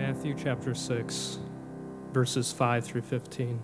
Matthew 0.00 0.34
chapter 0.34 0.74
6, 0.74 1.38
verses 2.14 2.52
5 2.54 2.84
through 2.86 3.02
15. 3.02 3.60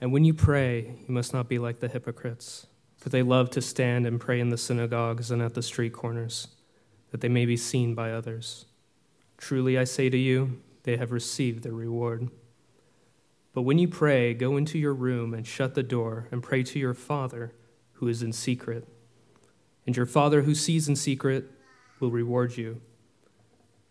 And 0.00 0.12
when 0.12 0.24
you 0.24 0.32
pray, 0.32 0.94
you 1.08 1.12
must 1.12 1.32
not 1.32 1.48
be 1.48 1.58
like 1.58 1.80
the 1.80 1.88
hypocrites, 1.88 2.68
for 2.98 3.08
they 3.08 3.24
love 3.24 3.50
to 3.50 3.60
stand 3.60 4.06
and 4.06 4.20
pray 4.20 4.38
in 4.38 4.50
the 4.50 4.56
synagogues 4.56 5.32
and 5.32 5.42
at 5.42 5.54
the 5.54 5.60
street 5.60 5.92
corners, 5.92 6.46
that 7.10 7.20
they 7.20 7.28
may 7.28 7.46
be 7.46 7.56
seen 7.56 7.96
by 7.96 8.12
others. 8.12 8.66
Truly 9.36 9.76
I 9.76 9.82
say 9.82 10.08
to 10.08 10.16
you, 10.16 10.62
they 10.84 10.98
have 10.98 11.10
received 11.10 11.64
their 11.64 11.72
reward. 11.72 12.28
But 13.54 13.62
when 13.62 13.80
you 13.80 13.88
pray, 13.88 14.34
go 14.34 14.56
into 14.56 14.78
your 14.78 14.94
room 14.94 15.34
and 15.34 15.44
shut 15.44 15.74
the 15.74 15.82
door 15.82 16.28
and 16.30 16.44
pray 16.44 16.62
to 16.62 16.78
your 16.78 16.94
Father 16.94 17.52
who 17.94 18.06
is 18.06 18.22
in 18.22 18.32
secret. 18.32 18.86
And 19.84 19.96
your 19.96 20.06
Father 20.06 20.42
who 20.42 20.54
sees 20.54 20.88
in 20.88 20.94
secret 20.94 21.50
will 21.98 22.12
reward 22.12 22.56
you. 22.56 22.80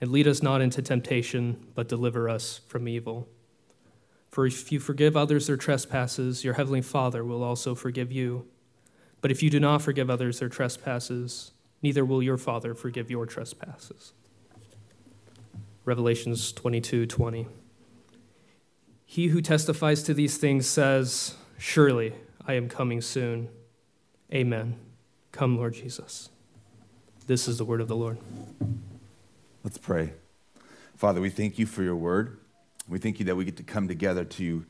and 0.00 0.12
lead 0.12 0.28
us 0.28 0.42
not 0.42 0.60
into 0.60 0.82
temptation, 0.82 1.66
but 1.74 1.88
deliver 1.88 2.28
us 2.28 2.60
from 2.68 2.88
evil. 2.88 3.28
For 4.30 4.46
if 4.46 4.70
you 4.70 4.78
forgive 4.78 5.16
others 5.16 5.46
their 5.46 5.56
trespasses, 5.56 6.44
your 6.44 6.54
heavenly 6.54 6.82
Father 6.82 7.24
will 7.24 7.42
also 7.42 7.74
forgive 7.74 8.12
you. 8.12 8.46
But 9.20 9.30
if 9.30 9.42
you 9.42 9.50
do 9.50 9.58
not 9.58 9.82
forgive 9.82 10.10
others 10.10 10.38
their 10.38 10.48
trespasses, 10.48 11.52
neither 11.82 12.04
will 12.04 12.22
your 12.22 12.38
Father 12.38 12.74
forgive 12.74 13.10
your 13.10 13.26
trespasses. 13.26 14.12
Revelations 15.84 16.52
22 16.52 17.06
20. 17.06 17.48
He 19.06 19.28
who 19.28 19.40
testifies 19.40 20.02
to 20.02 20.12
these 20.12 20.36
things 20.36 20.66
says, 20.66 21.34
Surely 21.56 22.12
I 22.46 22.52
am 22.54 22.68
coming 22.68 23.00
soon. 23.00 23.48
Amen. 24.32 24.78
Come, 25.32 25.56
Lord 25.56 25.74
Jesus. 25.74 26.28
This 27.26 27.48
is 27.48 27.56
the 27.56 27.64
word 27.64 27.80
of 27.80 27.88
the 27.88 27.96
Lord. 27.96 28.18
Let's 29.68 29.76
pray. 29.76 30.14
Father, 30.96 31.20
we 31.20 31.28
thank 31.28 31.58
you 31.58 31.66
for 31.66 31.82
your 31.82 31.94
word. 31.94 32.38
We 32.88 32.98
thank 32.98 33.18
you 33.18 33.26
that 33.26 33.36
we 33.36 33.44
get 33.44 33.58
to 33.58 33.62
come 33.62 33.86
together 33.86 34.24
to 34.24 34.64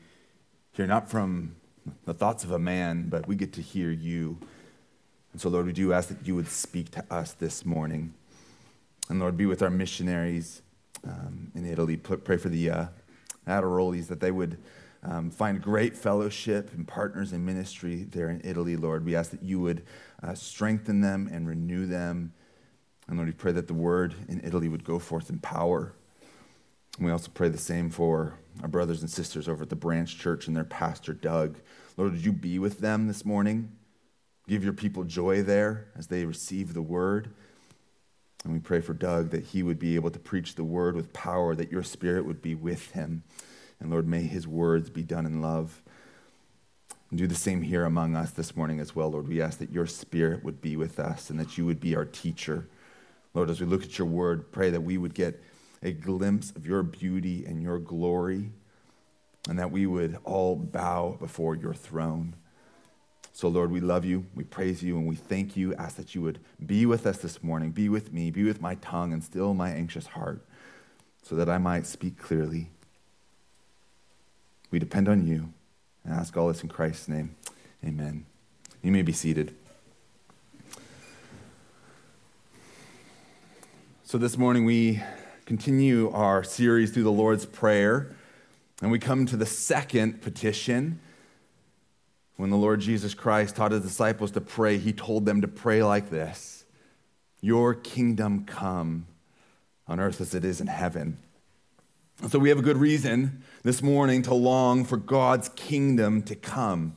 hear 0.73 0.87
not 0.87 1.09
from 1.09 1.55
the 2.03 2.13
thoughts 2.13 2.43
of 2.43 2.51
a 2.51 2.59
man, 2.59 3.07
but 3.07 3.25
we 3.25 3.37
get 3.37 3.53
to 3.53 3.61
hear 3.61 3.91
you. 3.91 4.37
And 5.31 5.39
so, 5.39 5.47
Lord, 5.47 5.67
we 5.67 5.71
do 5.71 5.93
ask 5.93 6.09
that 6.09 6.27
you 6.27 6.35
would 6.35 6.49
speak 6.49 6.91
to 6.91 7.05
us 7.09 7.31
this 7.31 7.65
morning. 7.65 8.13
And 9.07 9.21
Lord, 9.21 9.37
be 9.37 9.45
with 9.45 9.61
our 9.61 9.69
missionaries 9.69 10.63
um, 11.05 11.49
in 11.55 11.65
Italy. 11.65 11.95
Pray 11.95 12.35
for 12.35 12.49
the 12.49 12.69
uh, 12.69 12.85
that 13.45 14.17
they 14.19 14.31
would 14.31 14.57
um, 15.03 15.31
find 15.31 15.61
great 15.61 15.95
fellowship 15.95 16.73
and 16.73 16.85
partners 16.85 17.31
in 17.31 17.45
ministry 17.45 18.03
there 18.03 18.29
in 18.29 18.41
Italy, 18.43 18.75
Lord. 18.75 19.05
We 19.05 19.15
ask 19.15 19.31
that 19.31 19.43
you 19.43 19.61
would 19.61 19.81
uh, 20.21 20.33
strengthen 20.33 20.99
them 20.99 21.29
and 21.31 21.47
renew 21.47 21.85
them 21.85 22.33
and 23.09 23.17
Lord, 23.17 23.27
we 23.27 23.33
pray 23.33 23.51
that 23.53 23.67
the 23.67 23.73
word 23.73 24.13
in 24.27 24.39
Italy 24.43 24.69
would 24.69 24.83
go 24.83 24.99
forth 24.99 25.31
in 25.31 25.39
power. 25.39 25.93
And 26.97 27.07
we 27.07 27.11
also 27.11 27.31
pray 27.33 27.49
the 27.49 27.57
same 27.57 27.89
for 27.89 28.35
our 28.61 28.67
brothers 28.67 29.01
and 29.01 29.09
sisters 29.09 29.49
over 29.49 29.63
at 29.63 29.69
the 29.69 29.75
branch 29.75 30.19
church 30.19 30.45
and 30.45 30.55
their 30.55 30.63
pastor, 30.63 31.13
Doug. 31.13 31.57
Lord, 31.97 32.11
would 32.11 32.23
you 32.23 32.31
be 32.31 32.59
with 32.59 32.79
them 32.79 33.07
this 33.07 33.25
morning? 33.25 33.71
Give 34.47 34.63
your 34.63 34.73
people 34.73 35.05
joy 35.05 35.41
there 35.41 35.87
as 35.97 36.07
they 36.07 36.23
receive 36.25 36.75
the 36.75 36.83
word. 36.83 37.31
And 38.43 38.53
we 38.53 38.59
pray 38.59 38.79
for 38.79 38.93
Doug 38.93 39.31
that 39.31 39.45
he 39.45 39.63
would 39.63 39.79
be 39.79 39.95
able 39.95 40.11
to 40.11 40.19
preach 40.19 40.53
the 40.53 40.63
word 40.63 40.95
with 40.95 41.11
power, 41.11 41.55
that 41.55 41.71
your 41.71 41.83
spirit 41.83 42.27
would 42.27 42.43
be 42.43 42.53
with 42.53 42.91
him. 42.91 43.23
And 43.79 43.89
Lord, 43.89 44.07
may 44.07 44.21
his 44.21 44.47
words 44.47 44.91
be 44.91 45.03
done 45.03 45.25
in 45.25 45.41
love. 45.41 45.81
And 47.09 47.17
do 47.17 47.25
the 47.25 47.33
same 47.33 47.63
here 47.63 47.85
among 47.85 48.15
us 48.15 48.29
this 48.29 48.55
morning 48.55 48.79
as 48.79 48.95
well, 48.95 49.09
Lord. 49.09 49.27
We 49.27 49.41
ask 49.41 49.57
that 49.57 49.71
your 49.71 49.87
spirit 49.87 50.43
would 50.43 50.61
be 50.61 50.75
with 50.75 50.99
us 50.99 51.31
and 51.31 51.39
that 51.39 51.57
you 51.57 51.65
would 51.65 51.79
be 51.79 51.95
our 51.95 52.05
teacher. 52.05 52.67
Lord, 53.39 53.49
as 53.49 53.61
we 53.61 53.67
look 53.67 53.83
at 53.83 53.97
your 53.97 54.05
word, 54.05 54.51
pray 54.51 54.69
that 54.69 54.81
we 54.81 54.97
would 54.97 55.13
get 55.13 55.41
a 55.81 55.93
glimpse 55.93 56.51
of 56.57 56.65
your 56.65 56.83
beauty 56.83 57.45
and 57.45 57.63
your 57.63 57.79
glory, 57.79 58.51
and 59.47 59.57
that 59.57 59.71
we 59.71 59.85
would 59.85 60.17
all 60.25 60.57
bow 60.57 61.15
before 61.21 61.55
your 61.55 61.73
throne. 61.73 62.35
So, 63.31 63.47
Lord, 63.47 63.71
we 63.71 63.79
love 63.79 64.03
you, 64.03 64.25
we 64.35 64.43
praise 64.43 64.83
you, 64.83 64.97
and 64.97 65.07
we 65.07 65.15
thank 65.15 65.55
you. 65.55 65.73
Ask 65.75 65.95
that 65.95 66.13
you 66.13 66.21
would 66.21 66.39
be 66.65 66.85
with 66.85 67.07
us 67.07 67.19
this 67.19 67.41
morning, 67.41 67.71
be 67.71 67.87
with 67.87 68.11
me, 68.11 68.29
be 68.29 68.43
with 68.43 68.59
my 68.59 68.75
tongue, 68.75 69.13
and 69.13 69.23
still 69.23 69.53
my 69.53 69.69
anxious 69.69 70.07
heart, 70.07 70.45
so 71.23 71.35
that 71.35 71.47
I 71.47 71.59
might 71.59 71.85
speak 71.85 72.17
clearly. 72.17 72.67
We 74.69 74.79
depend 74.79 75.07
on 75.07 75.25
you 75.25 75.53
and 76.03 76.13
ask 76.13 76.35
all 76.35 76.49
this 76.49 76.61
in 76.61 76.67
Christ's 76.67 77.07
name. 77.07 77.37
Amen. 77.85 78.25
You 78.83 78.91
may 78.91 79.01
be 79.01 79.13
seated. 79.13 79.55
So, 84.09 84.17
this 84.17 84.39
morning 84.39 84.65
we 84.65 85.03
continue 85.45 86.09
our 86.09 86.43
series 86.43 86.89
through 86.89 87.03
the 87.03 87.11
Lord's 87.11 87.45
Prayer, 87.45 88.15
and 88.81 88.89
we 88.89 88.97
come 88.97 89.27
to 89.27 89.37
the 89.37 89.45
second 89.45 90.23
petition. 90.23 90.99
When 92.35 92.49
the 92.49 92.57
Lord 92.57 92.79
Jesus 92.79 93.13
Christ 93.13 93.55
taught 93.55 93.71
his 93.71 93.83
disciples 93.83 94.31
to 94.31 94.41
pray, 94.41 94.79
he 94.79 94.93
told 94.93 95.27
them 95.27 95.41
to 95.41 95.47
pray 95.47 95.83
like 95.83 96.09
this 96.09 96.65
Your 97.39 97.75
kingdom 97.75 98.45
come 98.45 99.05
on 99.87 99.99
earth 99.99 100.19
as 100.21 100.33
it 100.33 100.43
is 100.43 100.59
in 100.59 100.65
heaven. 100.65 101.19
So, 102.29 102.39
we 102.39 102.49
have 102.49 102.57
a 102.57 102.63
good 102.63 102.77
reason 102.77 103.43
this 103.61 103.83
morning 103.83 104.23
to 104.23 104.33
long 104.33 104.85
for 104.85 104.97
God's 104.97 105.49
kingdom 105.49 106.23
to 106.23 106.35
come. 106.35 106.95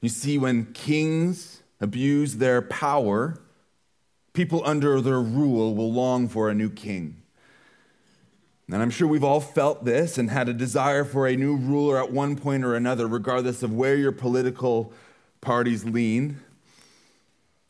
You 0.00 0.08
see, 0.08 0.38
when 0.38 0.72
kings 0.72 1.62
abuse 1.80 2.38
their 2.38 2.62
power, 2.62 3.38
people 4.38 4.62
under 4.64 5.00
their 5.00 5.20
rule 5.20 5.74
will 5.74 5.92
long 5.92 6.28
for 6.28 6.48
a 6.48 6.54
new 6.54 6.70
king. 6.70 7.20
And 8.70 8.80
I'm 8.80 8.88
sure 8.88 9.08
we've 9.08 9.24
all 9.24 9.40
felt 9.40 9.84
this 9.84 10.16
and 10.16 10.30
had 10.30 10.48
a 10.48 10.52
desire 10.52 11.04
for 11.04 11.26
a 11.26 11.34
new 11.34 11.56
ruler 11.56 11.98
at 11.98 12.12
one 12.12 12.36
point 12.36 12.62
or 12.62 12.76
another, 12.76 13.08
regardless 13.08 13.64
of 13.64 13.74
where 13.74 13.96
your 13.96 14.12
political 14.12 14.92
parties 15.40 15.84
lean. 15.84 16.38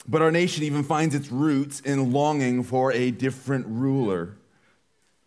But 0.07 0.21
our 0.21 0.31
nation 0.31 0.63
even 0.63 0.83
finds 0.83 1.15
its 1.15 1.33
roots 1.33 1.81
in 1.81 2.13
longing 2.13 2.63
for 2.63 2.93
a 2.93 3.13
different 3.13 3.65
ruler. 3.67 4.37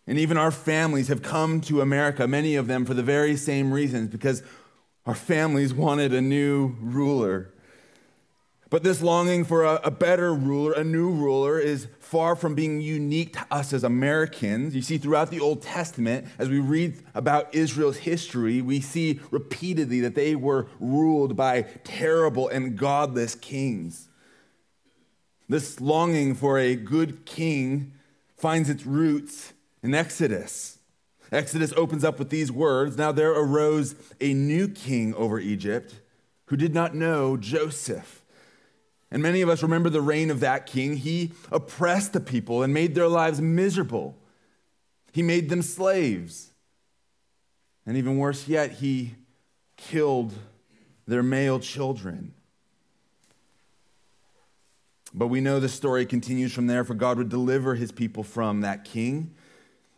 And 0.06 0.20
even 0.20 0.36
our 0.36 0.52
families 0.52 1.08
have 1.08 1.22
come 1.22 1.60
to 1.62 1.80
America, 1.80 2.28
many 2.28 2.54
of 2.54 2.68
them 2.68 2.84
for 2.84 2.94
the 2.94 3.02
very 3.02 3.34
same 3.34 3.72
reasons, 3.72 4.10
because 4.10 4.44
our 5.06 5.16
families 5.16 5.74
wanted 5.74 6.14
a 6.14 6.20
new 6.20 6.76
ruler. 6.78 7.52
But 8.72 8.82
this 8.82 9.02
longing 9.02 9.44
for 9.44 9.64
a, 9.64 9.74
a, 9.84 9.90
better 9.90 10.32
ruler, 10.32 10.72
a 10.72 10.82
new 10.82 11.10
ruler, 11.10 11.58
is 11.58 11.88
far 12.00 12.34
from 12.34 12.54
being 12.54 12.80
unique 12.80 13.34
to 13.34 13.46
us 13.50 13.74
as 13.74 13.84
Americans. 13.84 14.74
You 14.74 14.80
see, 14.80 14.96
throughout 14.96 15.30
the 15.30 15.40
Old 15.40 15.60
Testament, 15.60 16.26
as 16.38 16.48
we 16.48 16.58
read 16.58 16.96
about 17.14 17.54
Israel's 17.54 17.98
history, 17.98 18.62
we 18.62 18.80
see 18.80 19.20
repeatedly 19.30 20.00
that 20.00 20.14
they 20.14 20.34
were 20.34 20.68
ruled 20.80 21.36
by 21.36 21.66
terrible 21.84 22.48
and 22.48 22.74
godless 22.78 23.34
kings. 23.34 24.08
This 25.50 25.78
longing 25.78 26.34
for 26.34 26.58
a 26.58 26.74
good 26.74 27.26
king 27.26 27.92
finds 28.38 28.70
its 28.70 28.86
roots 28.86 29.52
in 29.82 29.94
Exodus. 29.94 30.78
Exodus 31.30 31.74
opens 31.76 32.04
up 32.04 32.18
with 32.18 32.30
these 32.30 32.50
words 32.50 32.96
Now 32.96 33.12
there 33.12 33.32
arose 33.32 33.96
a 34.18 34.32
new 34.32 34.66
king 34.66 35.12
over 35.14 35.38
Egypt 35.38 35.96
who 36.46 36.56
did 36.56 36.72
not 36.72 36.94
know 36.94 37.36
Joseph. 37.36 38.21
And 39.12 39.22
many 39.22 39.42
of 39.42 39.50
us 39.50 39.62
remember 39.62 39.90
the 39.90 40.00
reign 40.00 40.30
of 40.30 40.40
that 40.40 40.64
king. 40.64 40.96
He 40.96 41.32
oppressed 41.52 42.14
the 42.14 42.20
people 42.20 42.62
and 42.62 42.72
made 42.72 42.94
their 42.94 43.08
lives 43.08 43.42
miserable. 43.42 44.16
He 45.12 45.22
made 45.22 45.50
them 45.50 45.60
slaves. 45.60 46.50
And 47.84 47.98
even 47.98 48.16
worse 48.16 48.48
yet, 48.48 48.72
he 48.72 49.16
killed 49.76 50.32
their 51.06 51.22
male 51.22 51.60
children. 51.60 52.32
But 55.12 55.26
we 55.26 55.42
know 55.42 55.60
the 55.60 55.68
story 55.68 56.06
continues 56.06 56.54
from 56.54 56.66
there, 56.66 56.82
for 56.82 56.94
God 56.94 57.18
would 57.18 57.28
deliver 57.28 57.74
his 57.74 57.92
people 57.92 58.22
from 58.22 58.62
that 58.62 58.82
king. 58.82 59.34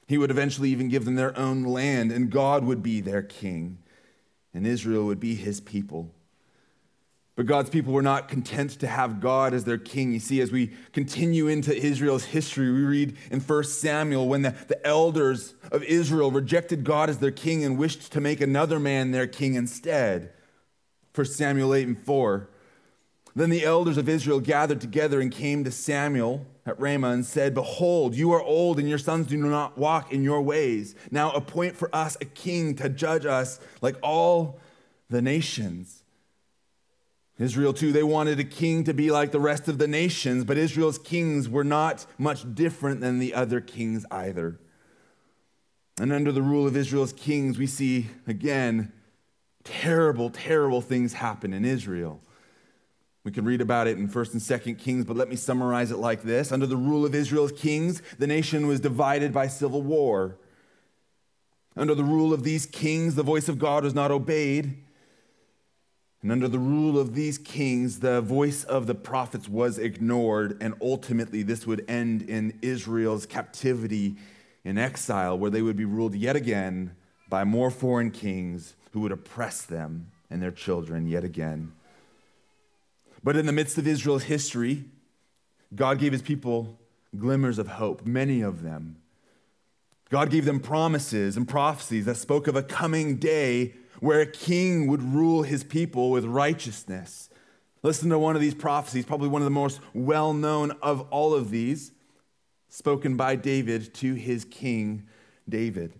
He 0.08 0.18
would 0.18 0.32
eventually 0.32 0.70
even 0.70 0.88
give 0.88 1.04
them 1.04 1.14
their 1.14 1.38
own 1.38 1.62
land, 1.62 2.10
and 2.10 2.30
God 2.30 2.64
would 2.64 2.82
be 2.82 3.00
their 3.00 3.22
king, 3.22 3.78
and 4.52 4.66
Israel 4.66 5.06
would 5.06 5.20
be 5.20 5.36
his 5.36 5.60
people. 5.60 6.10
But 7.36 7.46
God's 7.46 7.70
people 7.70 7.92
were 7.92 8.02
not 8.02 8.28
content 8.28 8.78
to 8.78 8.86
have 8.86 9.20
God 9.20 9.54
as 9.54 9.64
their 9.64 9.78
king. 9.78 10.12
You 10.12 10.20
see, 10.20 10.40
as 10.40 10.52
we 10.52 10.68
continue 10.92 11.48
into 11.48 11.76
Israel's 11.76 12.26
history, 12.26 12.70
we 12.70 12.82
read 12.82 13.16
in 13.30 13.40
1 13.40 13.64
Samuel 13.64 14.28
when 14.28 14.42
the, 14.42 14.54
the 14.68 14.84
elders 14.86 15.54
of 15.72 15.82
Israel 15.82 16.30
rejected 16.30 16.84
God 16.84 17.10
as 17.10 17.18
their 17.18 17.32
king 17.32 17.64
and 17.64 17.76
wished 17.76 18.12
to 18.12 18.20
make 18.20 18.40
another 18.40 18.78
man 18.78 19.10
their 19.10 19.26
king 19.26 19.54
instead. 19.54 20.32
1 21.14 21.26
Samuel 21.26 21.74
8 21.74 21.88
and 21.88 21.98
4. 21.98 22.48
Then 23.34 23.50
the 23.50 23.64
elders 23.64 23.96
of 23.96 24.08
Israel 24.08 24.38
gathered 24.38 24.80
together 24.80 25.20
and 25.20 25.32
came 25.32 25.64
to 25.64 25.72
Samuel 25.72 26.46
at 26.64 26.78
Ramah 26.78 27.10
and 27.10 27.26
said, 27.26 27.52
Behold, 27.52 28.14
you 28.14 28.30
are 28.32 28.40
old, 28.40 28.78
and 28.78 28.88
your 28.88 28.98
sons 28.98 29.26
do 29.26 29.36
not 29.36 29.76
walk 29.76 30.12
in 30.12 30.22
your 30.22 30.40
ways. 30.40 30.94
Now 31.10 31.32
appoint 31.32 31.76
for 31.76 31.94
us 31.94 32.16
a 32.20 32.26
king 32.26 32.76
to 32.76 32.88
judge 32.88 33.26
us 33.26 33.58
like 33.82 33.96
all 34.02 34.60
the 35.10 35.20
nations. 35.20 36.03
Israel, 37.38 37.72
too, 37.72 37.92
they 37.92 38.02
wanted 38.02 38.38
a 38.38 38.44
king 38.44 38.84
to 38.84 38.94
be 38.94 39.10
like 39.10 39.32
the 39.32 39.40
rest 39.40 39.66
of 39.66 39.78
the 39.78 39.88
nations, 39.88 40.44
but 40.44 40.56
Israel's 40.56 40.98
kings 40.98 41.48
were 41.48 41.64
not 41.64 42.06
much 42.16 42.54
different 42.54 43.00
than 43.00 43.18
the 43.18 43.34
other 43.34 43.60
kings 43.60 44.06
either. 44.10 44.60
And 45.98 46.12
under 46.12 46.30
the 46.30 46.42
rule 46.42 46.66
of 46.66 46.76
Israel's 46.76 47.12
kings, 47.12 47.58
we 47.58 47.66
see 47.66 48.08
again 48.26 48.92
terrible, 49.64 50.30
terrible 50.30 50.80
things 50.80 51.14
happen 51.14 51.52
in 51.52 51.64
Israel. 51.64 52.20
We 53.24 53.32
can 53.32 53.46
read 53.46 53.62
about 53.62 53.86
it 53.86 53.96
in 53.96 54.08
1st 54.08 54.32
and 54.34 54.42
2nd 54.42 54.78
Kings, 54.78 55.06
but 55.06 55.16
let 55.16 55.30
me 55.30 55.36
summarize 55.36 55.90
it 55.90 55.96
like 55.96 56.22
this. 56.22 56.52
Under 56.52 56.66
the 56.66 56.76
rule 56.76 57.06
of 57.06 57.14
Israel's 57.14 57.52
kings, 57.52 58.02
the 58.18 58.26
nation 58.26 58.66
was 58.66 58.80
divided 58.80 59.32
by 59.32 59.46
civil 59.46 59.80
war. 59.80 60.36
Under 61.74 61.94
the 61.94 62.04
rule 62.04 62.34
of 62.34 62.44
these 62.44 62.66
kings, 62.66 63.14
the 63.14 63.22
voice 63.22 63.48
of 63.48 63.58
God 63.58 63.82
was 63.82 63.94
not 63.94 64.10
obeyed. 64.10 64.83
And 66.24 66.32
under 66.32 66.48
the 66.48 66.58
rule 66.58 66.98
of 66.98 67.14
these 67.14 67.36
kings, 67.36 68.00
the 68.00 68.22
voice 68.22 68.64
of 68.64 68.86
the 68.86 68.94
prophets 68.94 69.46
was 69.46 69.78
ignored, 69.78 70.56
and 70.58 70.72
ultimately 70.80 71.42
this 71.42 71.66
would 71.66 71.84
end 71.86 72.22
in 72.22 72.58
Israel's 72.62 73.26
captivity 73.26 74.16
in 74.64 74.78
exile, 74.78 75.38
where 75.38 75.50
they 75.50 75.60
would 75.60 75.76
be 75.76 75.84
ruled 75.84 76.14
yet 76.14 76.34
again 76.34 76.96
by 77.28 77.44
more 77.44 77.70
foreign 77.70 78.10
kings 78.10 78.74
who 78.92 79.00
would 79.00 79.12
oppress 79.12 79.60
them 79.60 80.12
and 80.30 80.40
their 80.40 80.50
children 80.50 81.06
yet 81.06 81.24
again. 81.24 81.72
But 83.22 83.36
in 83.36 83.44
the 83.44 83.52
midst 83.52 83.76
of 83.76 83.86
Israel's 83.86 84.22
history, 84.22 84.86
God 85.74 85.98
gave 85.98 86.12
his 86.12 86.22
people 86.22 86.78
glimmers 87.18 87.58
of 87.58 87.68
hope, 87.68 88.06
many 88.06 88.40
of 88.40 88.62
them. 88.62 88.96
God 90.14 90.30
gave 90.30 90.44
them 90.44 90.60
promises 90.60 91.36
and 91.36 91.48
prophecies 91.48 92.04
that 92.04 92.14
spoke 92.14 92.46
of 92.46 92.54
a 92.54 92.62
coming 92.62 93.16
day 93.16 93.74
where 93.98 94.20
a 94.20 94.26
king 94.26 94.86
would 94.86 95.02
rule 95.02 95.42
his 95.42 95.64
people 95.64 96.12
with 96.12 96.24
righteousness. 96.24 97.28
Listen 97.82 98.10
to 98.10 98.18
one 98.20 98.36
of 98.36 98.40
these 98.40 98.54
prophecies, 98.54 99.04
probably 99.04 99.26
one 99.26 99.42
of 99.42 99.46
the 99.46 99.50
most 99.50 99.80
well 99.92 100.32
known 100.32 100.70
of 100.82 101.00
all 101.10 101.34
of 101.34 101.50
these, 101.50 101.90
spoken 102.68 103.16
by 103.16 103.34
David 103.34 103.92
to 103.94 104.14
his 104.14 104.44
king 104.44 105.08
David. 105.48 105.94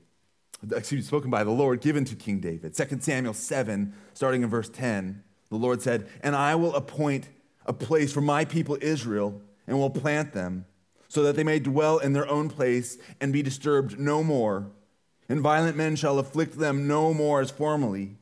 Excuse 0.62 0.92
me, 0.92 1.02
spoken 1.08 1.28
by 1.28 1.42
the 1.42 1.50
Lord, 1.50 1.80
given 1.80 2.04
to 2.04 2.14
King 2.14 2.38
David. 2.38 2.72
2 2.72 3.00
Samuel 3.00 3.34
7, 3.34 3.92
starting 4.12 4.44
in 4.44 4.48
verse 4.48 4.68
10, 4.68 5.24
the 5.50 5.56
Lord 5.56 5.82
said, 5.82 6.06
And 6.20 6.36
I 6.36 6.54
will 6.54 6.76
appoint 6.76 7.30
a 7.66 7.72
place 7.72 8.12
for 8.12 8.20
my 8.20 8.44
people 8.44 8.78
Israel, 8.80 9.42
and 9.66 9.76
will 9.76 9.90
plant 9.90 10.34
them, 10.34 10.66
so 11.14 11.22
that 11.22 11.36
they 11.36 11.44
may 11.44 11.58
dwell 11.58 11.98
in 11.98 12.12
their 12.12 12.28
own 12.28 12.50
place 12.50 12.98
and 13.20 13.32
be 13.32 13.42
disturbed 13.42 13.98
no 13.98 14.22
more 14.22 14.66
and 15.28 15.40
violent 15.40 15.76
men 15.76 15.96
shall 15.96 16.18
afflict 16.18 16.58
them 16.58 16.86
no 16.86 17.14
more 17.14 17.40
as 17.40 17.50
formerly. 17.50 18.16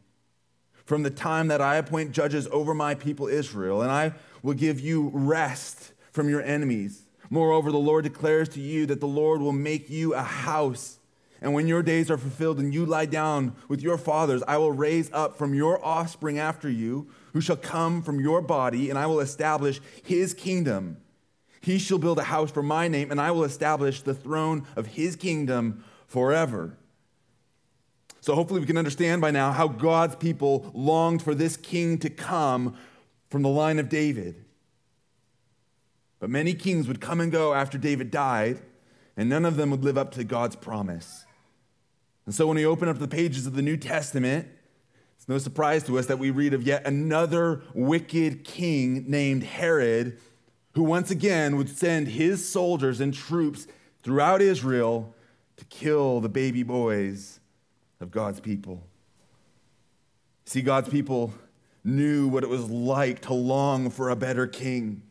From 0.84 1.02
the 1.02 1.10
time 1.10 1.48
that 1.48 1.60
I 1.60 1.76
appoint 1.76 2.12
judges 2.12 2.48
over 2.48 2.74
my 2.74 2.94
people 2.94 3.28
Israel, 3.28 3.82
and 3.82 3.90
I 3.90 4.12
will 4.42 4.54
give 4.54 4.80
you 4.80 5.10
rest 5.12 5.92
from 6.10 6.28
your 6.28 6.42
enemies. 6.42 7.06
Moreover, 7.30 7.70
the 7.70 7.78
Lord 7.78 8.04
declares 8.04 8.48
to 8.50 8.60
you 8.60 8.86
that 8.86 9.00
the 9.00 9.06
Lord 9.06 9.40
will 9.40 9.52
make 9.52 9.88
you 9.88 10.14
a 10.14 10.22
house. 10.22 10.98
And 11.40 11.54
when 11.54 11.66
your 11.66 11.82
days 11.82 12.10
are 12.10 12.18
fulfilled 12.18 12.58
and 12.58 12.74
you 12.74 12.84
lie 12.84 13.06
down 13.06 13.56
with 13.68 13.80
your 13.80 13.98
fathers, 13.98 14.42
I 14.46 14.58
will 14.58 14.72
raise 14.72 15.10
up 15.12 15.36
from 15.38 15.54
your 15.54 15.84
offspring 15.84 16.38
after 16.38 16.68
you, 16.68 17.08
who 17.32 17.40
shall 17.40 17.56
come 17.56 18.02
from 18.02 18.20
your 18.20 18.42
body, 18.42 18.90
and 18.90 18.98
I 18.98 19.06
will 19.06 19.20
establish 19.20 19.80
his 20.04 20.34
kingdom. 20.34 20.98
He 21.62 21.78
shall 21.78 21.98
build 21.98 22.18
a 22.18 22.24
house 22.24 22.50
for 22.50 22.62
my 22.62 22.88
name, 22.88 23.10
and 23.10 23.20
I 23.20 23.30
will 23.30 23.44
establish 23.44 24.02
the 24.02 24.14
throne 24.14 24.66
of 24.76 24.88
his 24.88 25.16
kingdom 25.16 25.84
forever. 26.06 26.76
So 28.20 28.34
hopefully 28.34 28.60
we 28.60 28.66
can 28.66 28.76
understand 28.76 29.20
by 29.20 29.30
now 29.30 29.52
how 29.52 29.68
God's 29.68 30.16
people 30.16 30.70
longed 30.74 31.22
for 31.22 31.34
this 31.34 31.56
king 31.56 31.98
to 31.98 32.10
come 32.10 32.76
from 33.30 33.42
the 33.42 33.48
line 33.48 33.78
of 33.78 33.88
David. 33.88 34.44
But 36.18 36.30
many 36.30 36.52
kings 36.54 36.86
would 36.88 37.00
come 37.00 37.20
and 37.20 37.32
go 37.32 37.54
after 37.54 37.78
David 37.78 38.10
died, 38.10 38.60
and 39.16 39.28
none 39.28 39.44
of 39.44 39.56
them 39.56 39.70
would 39.70 39.84
live 39.84 39.96
up 39.96 40.12
to 40.12 40.24
God's 40.24 40.56
promise. 40.56 41.24
And 42.26 42.34
so 42.34 42.46
when 42.46 42.56
we 42.56 42.66
open 42.66 42.88
up 42.88 42.98
the 42.98 43.08
pages 43.08 43.46
of 43.46 43.54
the 43.54 43.62
New 43.62 43.76
Testament, 43.76 44.48
it's 45.16 45.28
no 45.28 45.38
surprise 45.38 45.84
to 45.84 45.98
us 45.98 46.06
that 46.06 46.18
we 46.18 46.30
read 46.30 46.54
of 46.54 46.64
yet 46.64 46.86
another 46.86 47.62
wicked 47.74 48.44
king 48.44 49.04
named 49.08 49.44
Herod, 49.44 50.18
who 50.72 50.82
once 50.82 51.10
again 51.10 51.56
would 51.56 51.68
send 51.68 52.08
his 52.08 52.46
soldiers 52.46 53.00
and 53.00 53.12
troops 53.12 53.66
throughout 54.02 54.40
Israel 54.42 55.14
to 55.56 55.64
kill 55.66 56.20
the 56.20 56.28
baby 56.28 56.62
boys 56.62 57.40
of 58.00 58.10
God's 58.10 58.40
people. 58.40 58.82
See, 60.44 60.62
God's 60.62 60.88
people 60.88 61.32
knew 61.84 62.28
what 62.28 62.42
it 62.42 62.48
was 62.48 62.68
like 62.70 63.20
to 63.22 63.34
long 63.34 63.90
for 63.90 64.10
a 64.10 64.16
better 64.16 64.46
king. 64.46 65.02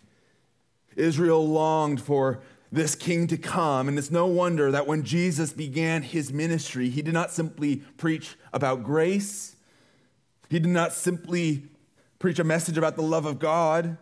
Israel 0.95 1.47
longed 1.47 2.01
for 2.01 2.41
this 2.71 2.95
king 2.95 3.27
to 3.27 3.37
come, 3.37 3.87
and 3.87 3.97
it's 3.97 4.11
no 4.11 4.27
wonder 4.27 4.71
that 4.71 4.87
when 4.87 5.03
Jesus 5.03 5.51
began 5.51 6.03
his 6.03 6.31
ministry, 6.31 6.89
he 6.89 7.01
did 7.01 7.13
not 7.13 7.31
simply 7.31 7.77
preach 7.97 8.37
about 8.53 8.83
grace, 8.83 9.55
he 10.49 10.59
did 10.59 10.69
not 10.69 10.93
simply 10.93 11.63
preach 12.19 12.39
a 12.39 12.43
message 12.43 12.77
about 12.77 12.95
the 12.95 13.01
love 13.01 13.25
of 13.25 13.39
God. 13.39 13.97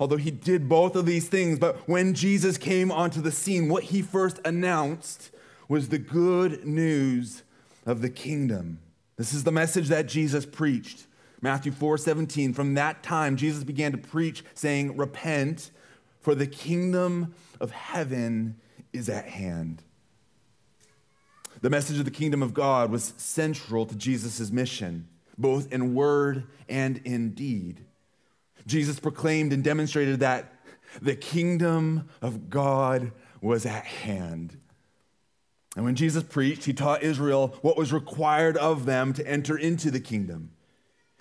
Although 0.00 0.16
he 0.16 0.30
did 0.30 0.66
both 0.66 0.96
of 0.96 1.04
these 1.04 1.28
things, 1.28 1.58
but 1.58 1.76
when 1.86 2.14
Jesus 2.14 2.56
came 2.56 2.90
onto 2.90 3.20
the 3.20 3.30
scene, 3.30 3.68
what 3.68 3.84
he 3.84 4.00
first 4.00 4.40
announced 4.46 5.30
was 5.68 5.90
the 5.90 5.98
good 5.98 6.64
news 6.64 7.42
of 7.84 8.00
the 8.00 8.08
kingdom. 8.08 8.78
This 9.18 9.34
is 9.34 9.44
the 9.44 9.52
message 9.52 9.88
that 9.88 10.06
Jesus 10.06 10.46
preached. 10.46 11.06
Matthew 11.42 11.70
4 11.70 11.98
17. 11.98 12.54
From 12.54 12.74
that 12.74 13.02
time, 13.02 13.36
Jesus 13.36 13.62
began 13.62 13.92
to 13.92 13.98
preach, 13.98 14.42
saying, 14.54 14.96
Repent, 14.96 15.70
for 16.20 16.34
the 16.34 16.46
kingdom 16.46 17.34
of 17.60 17.70
heaven 17.70 18.56
is 18.94 19.10
at 19.10 19.26
hand. 19.26 19.82
The 21.60 21.70
message 21.70 21.98
of 21.98 22.06
the 22.06 22.10
kingdom 22.10 22.42
of 22.42 22.54
God 22.54 22.90
was 22.90 23.12
central 23.18 23.84
to 23.84 23.94
Jesus' 23.94 24.50
mission, 24.50 25.08
both 25.36 25.70
in 25.70 25.94
word 25.94 26.44
and 26.70 27.02
in 27.04 27.32
deed. 27.32 27.84
Jesus 28.70 29.00
proclaimed 29.00 29.52
and 29.52 29.62
demonstrated 29.62 30.20
that 30.20 30.52
the 31.02 31.16
kingdom 31.16 32.08
of 32.22 32.48
God 32.48 33.12
was 33.40 33.66
at 33.66 33.84
hand. 33.84 34.56
And 35.76 35.84
when 35.84 35.94
Jesus 35.94 36.22
preached, 36.22 36.64
he 36.64 36.72
taught 36.72 37.02
Israel 37.02 37.56
what 37.62 37.76
was 37.76 37.92
required 37.92 38.56
of 38.56 38.86
them 38.86 39.12
to 39.14 39.26
enter 39.26 39.56
into 39.56 39.90
the 39.90 40.00
kingdom. 40.00 40.50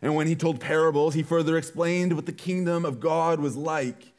And 0.01 0.15
when 0.15 0.27
he 0.27 0.35
told 0.35 0.59
parables, 0.59 1.13
he 1.13 1.23
further 1.23 1.57
explained 1.57 2.13
what 2.13 2.25
the 2.25 2.31
kingdom 2.31 2.85
of 2.85 2.99
God 2.99 3.39
was 3.39 3.55
like. 3.55 4.13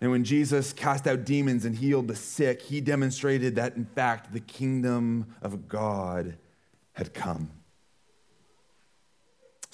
And 0.00 0.10
when 0.10 0.22
Jesus 0.22 0.72
cast 0.72 1.06
out 1.06 1.24
demons 1.24 1.64
and 1.64 1.76
healed 1.76 2.08
the 2.08 2.14
sick, 2.14 2.62
he 2.62 2.80
demonstrated 2.80 3.56
that, 3.56 3.74
in 3.74 3.84
fact, 3.84 4.32
the 4.32 4.40
kingdom 4.40 5.34
of 5.42 5.66
God 5.66 6.36
had 6.92 7.14
come. 7.14 7.50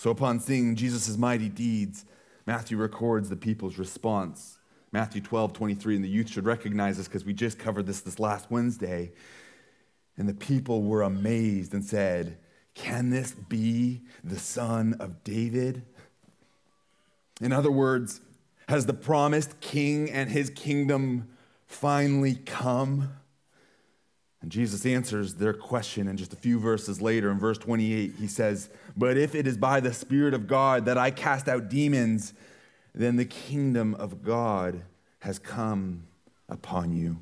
So, 0.04 0.11
upon 0.11 0.38
seeing 0.38 0.76
Jesus' 0.76 1.16
mighty 1.16 1.49
deeds, 1.49 2.04
Matthew 2.44 2.76
records 2.76 3.30
the 3.30 3.37
people's 3.37 3.78
response. 3.78 4.58
Matthew 4.92 5.23
12, 5.23 5.54
23, 5.54 5.96
and 5.96 6.04
the 6.04 6.11
youth 6.11 6.28
should 6.28 6.44
recognize 6.44 6.99
this 6.99 7.08
because 7.08 7.25
we 7.25 7.32
just 7.32 7.58
covered 7.58 7.87
this 7.87 8.02
this 8.02 8.18
last 8.18 8.50
Wednesday. 8.50 9.12
And 10.18 10.28
the 10.28 10.34
people 10.34 10.82
were 10.82 11.00
amazed 11.00 11.73
and 11.73 11.82
said, 11.82 12.37
Can 12.75 13.08
this 13.08 13.32
be 13.32 14.02
the 14.23 14.38
son 14.38 14.94
of 15.00 15.25
David? 15.25 15.87
In 17.40 17.54
other 17.54 17.70
words, 17.70 18.20
has 18.68 18.84
the 18.84 18.92
promised 18.92 19.58
king 19.62 20.11
and 20.11 20.28
his 20.28 20.50
kingdom 20.50 21.30
finally 21.66 22.34
come? 22.34 23.08
And 24.45 24.53
Jesus 24.53 24.85
answers 24.85 25.37
their 25.37 25.55
question 25.55 26.07
and 26.07 26.19
just 26.19 26.35
a 26.35 26.37
few 26.37 26.61
verses 26.61 27.01
later. 27.01 27.31
In 27.31 27.39
verse 27.39 27.57
28, 27.57 28.13
he 28.21 28.27
says, 28.27 28.69
But 28.95 29.17
if 29.17 29.35
it 29.35 29.47
is 29.47 29.57
by 29.57 29.81
the 29.81 29.95
Spirit 29.95 30.35
of 30.35 30.47
God 30.47 30.85
that 30.85 30.99
I 30.99 31.11
cast 31.13 31.49
out 31.49 31.71
demons, 31.71 32.35
then 32.95 33.17
the 33.17 33.25
kingdom 33.25 33.95
of 33.95 34.23
God 34.23 34.83
has 35.21 35.39
come 35.39 36.09
upon 36.47 36.93
you. 36.93 37.21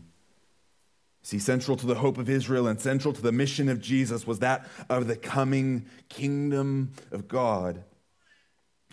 See, 1.22 1.38
central 1.38 1.76
to 1.76 1.86
the 1.86 1.94
hope 1.94 2.18
of 2.18 2.28
Israel 2.28 2.66
and 2.66 2.80
central 2.80 3.14
to 3.14 3.22
the 3.22 3.30
mission 3.30 3.68
of 3.68 3.80
Jesus 3.80 4.26
was 4.26 4.40
that 4.40 4.66
of 4.90 5.06
the 5.06 5.14
coming 5.14 5.86
kingdom 6.08 6.90
of 7.12 7.28
God. 7.28 7.84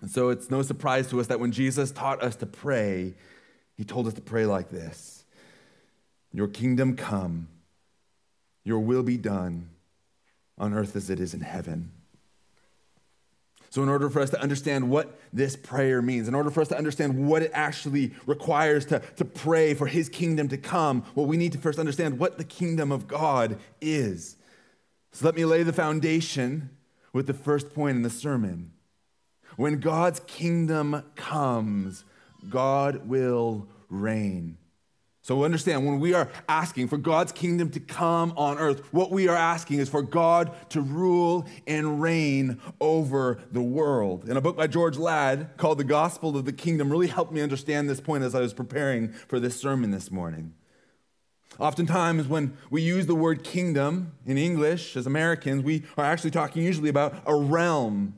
And 0.01 0.11
so 0.11 0.29
it's 0.29 0.51
no 0.51 0.61
surprise 0.61 1.09
to 1.09 1.19
us 1.19 1.25
that 1.25 1.39
when 1.39 1.51
Jesus 1.51 1.91
taught 1.91 2.21
us 2.21 2.35
to 2.35 2.45
pray, 2.45 3.15
he 3.75 3.83
told 3.83 4.05
us 4.05 4.13
to 4.13 4.21
pray 4.21 4.45
like 4.45 4.69
this 4.69 5.25
Your 6.31 6.47
kingdom 6.47 6.95
come, 6.95 7.47
your 8.63 8.79
will 8.79 9.03
be 9.03 9.17
done 9.17 9.69
on 10.57 10.73
earth 10.73 10.95
as 10.95 11.09
it 11.09 11.19
is 11.19 11.33
in 11.33 11.41
heaven. 11.41 11.91
So, 13.71 13.83
in 13.83 13.89
order 13.89 14.09
for 14.09 14.19
us 14.19 14.31
to 14.31 14.41
understand 14.41 14.89
what 14.89 15.19
this 15.31 15.55
prayer 15.55 16.01
means, 16.01 16.27
in 16.27 16.33
order 16.33 16.49
for 16.49 16.61
us 16.61 16.69
to 16.69 16.77
understand 16.77 17.27
what 17.27 17.43
it 17.43 17.51
actually 17.53 18.13
requires 18.25 18.85
to, 18.87 18.99
to 19.17 19.25
pray 19.25 19.75
for 19.75 19.85
his 19.85 20.09
kingdom 20.09 20.47
to 20.47 20.57
come, 20.57 21.05
well, 21.13 21.27
we 21.27 21.37
need 21.37 21.51
to 21.51 21.59
first 21.59 21.77
understand 21.77 22.17
what 22.17 22.39
the 22.39 22.43
kingdom 22.43 22.91
of 22.91 23.07
God 23.07 23.59
is. 23.79 24.37
So, 25.11 25.25
let 25.25 25.35
me 25.35 25.45
lay 25.45 25.61
the 25.61 25.73
foundation 25.73 26.71
with 27.13 27.27
the 27.27 27.33
first 27.33 27.73
point 27.73 27.95
in 27.95 28.01
the 28.01 28.09
sermon. 28.09 28.71
When 29.55 29.79
God's 29.79 30.19
kingdom 30.21 31.03
comes, 31.15 32.05
God 32.49 33.07
will 33.07 33.67
reign. 33.89 34.57
So 35.29 35.43
understand, 35.43 35.85
when 35.85 35.99
we 35.99 36.15
are 36.15 36.27
asking 36.47 36.87
for 36.87 36.97
God's 36.97 37.31
kingdom 37.31 37.69
to 37.73 37.79
come 37.79 38.33
on 38.35 38.57
earth, 38.57 38.91
what 38.91 39.11
we 39.11 39.27
are 39.27 39.35
asking 39.35 39.77
is 39.77 39.87
for 39.87 40.01
God 40.01 40.51
to 40.71 40.81
rule 40.81 41.45
and 41.67 42.01
reign 42.01 42.59
over 42.81 43.39
the 43.51 43.61
world. 43.61 44.27
And 44.27 44.39
a 44.39 44.41
book 44.41 44.57
by 44.57 44.65
George 44.65 44.97
Ladd 44.97 45.55
called 45.55 45.77
The 45.77 45.83
Gospel 45.83 46.35
of 46.35 46.45
the 46.45 46.51
Kingdom 46.51 46.89
really 46.89 47.05
helped 47.05 47.31
me 47.31 47.41
understand 47.41 47.87
this 47.87 48.01
point 48.01 48.23
as 48.23 48.33
I 48.33 48.39
was 48.39 48.55
preparing 48.55 49.09
for 49.27 49.39
this 49.39 49.55
sermon 49.55 49.91
this 49.91 50.09
morning. 50.09 50.55
Oftentimes, 51.59 52.27
when 52.27 52.57
we 52.71 52.81
use 52.81 53.05
the 53.05 53.13
word 53.13 53.43
kingdom 53.43 54.13
in 54.25 54.39
English 54.39 54.97
as 54.97 55.05
Americans, 55.05 55.61
we 55.63 55.83
are 55.95 56.05
actually 56.05 56.31
talking 56.31 56.63
usually 56.63 56.89
about 56.89 57.13
a 57.27 57.35
realm. 57.35 58.15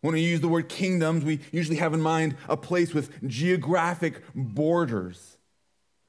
When 0.00 0.14
we 0.14 0.20
use 0.20 0.42
the 0.42 0.46
word 0.46 0.68
kingdoms, 0.68 1.24
we 1.24 1.40
usually 1.50 1.78
have 1.78 1.92
in 1.92 2.00
mind 2.00 2.36
a 2.48 2.56
place 2.56 2.94
with 2.94 3.28
geographic 3.28 4.22
borders. 4.32 5.35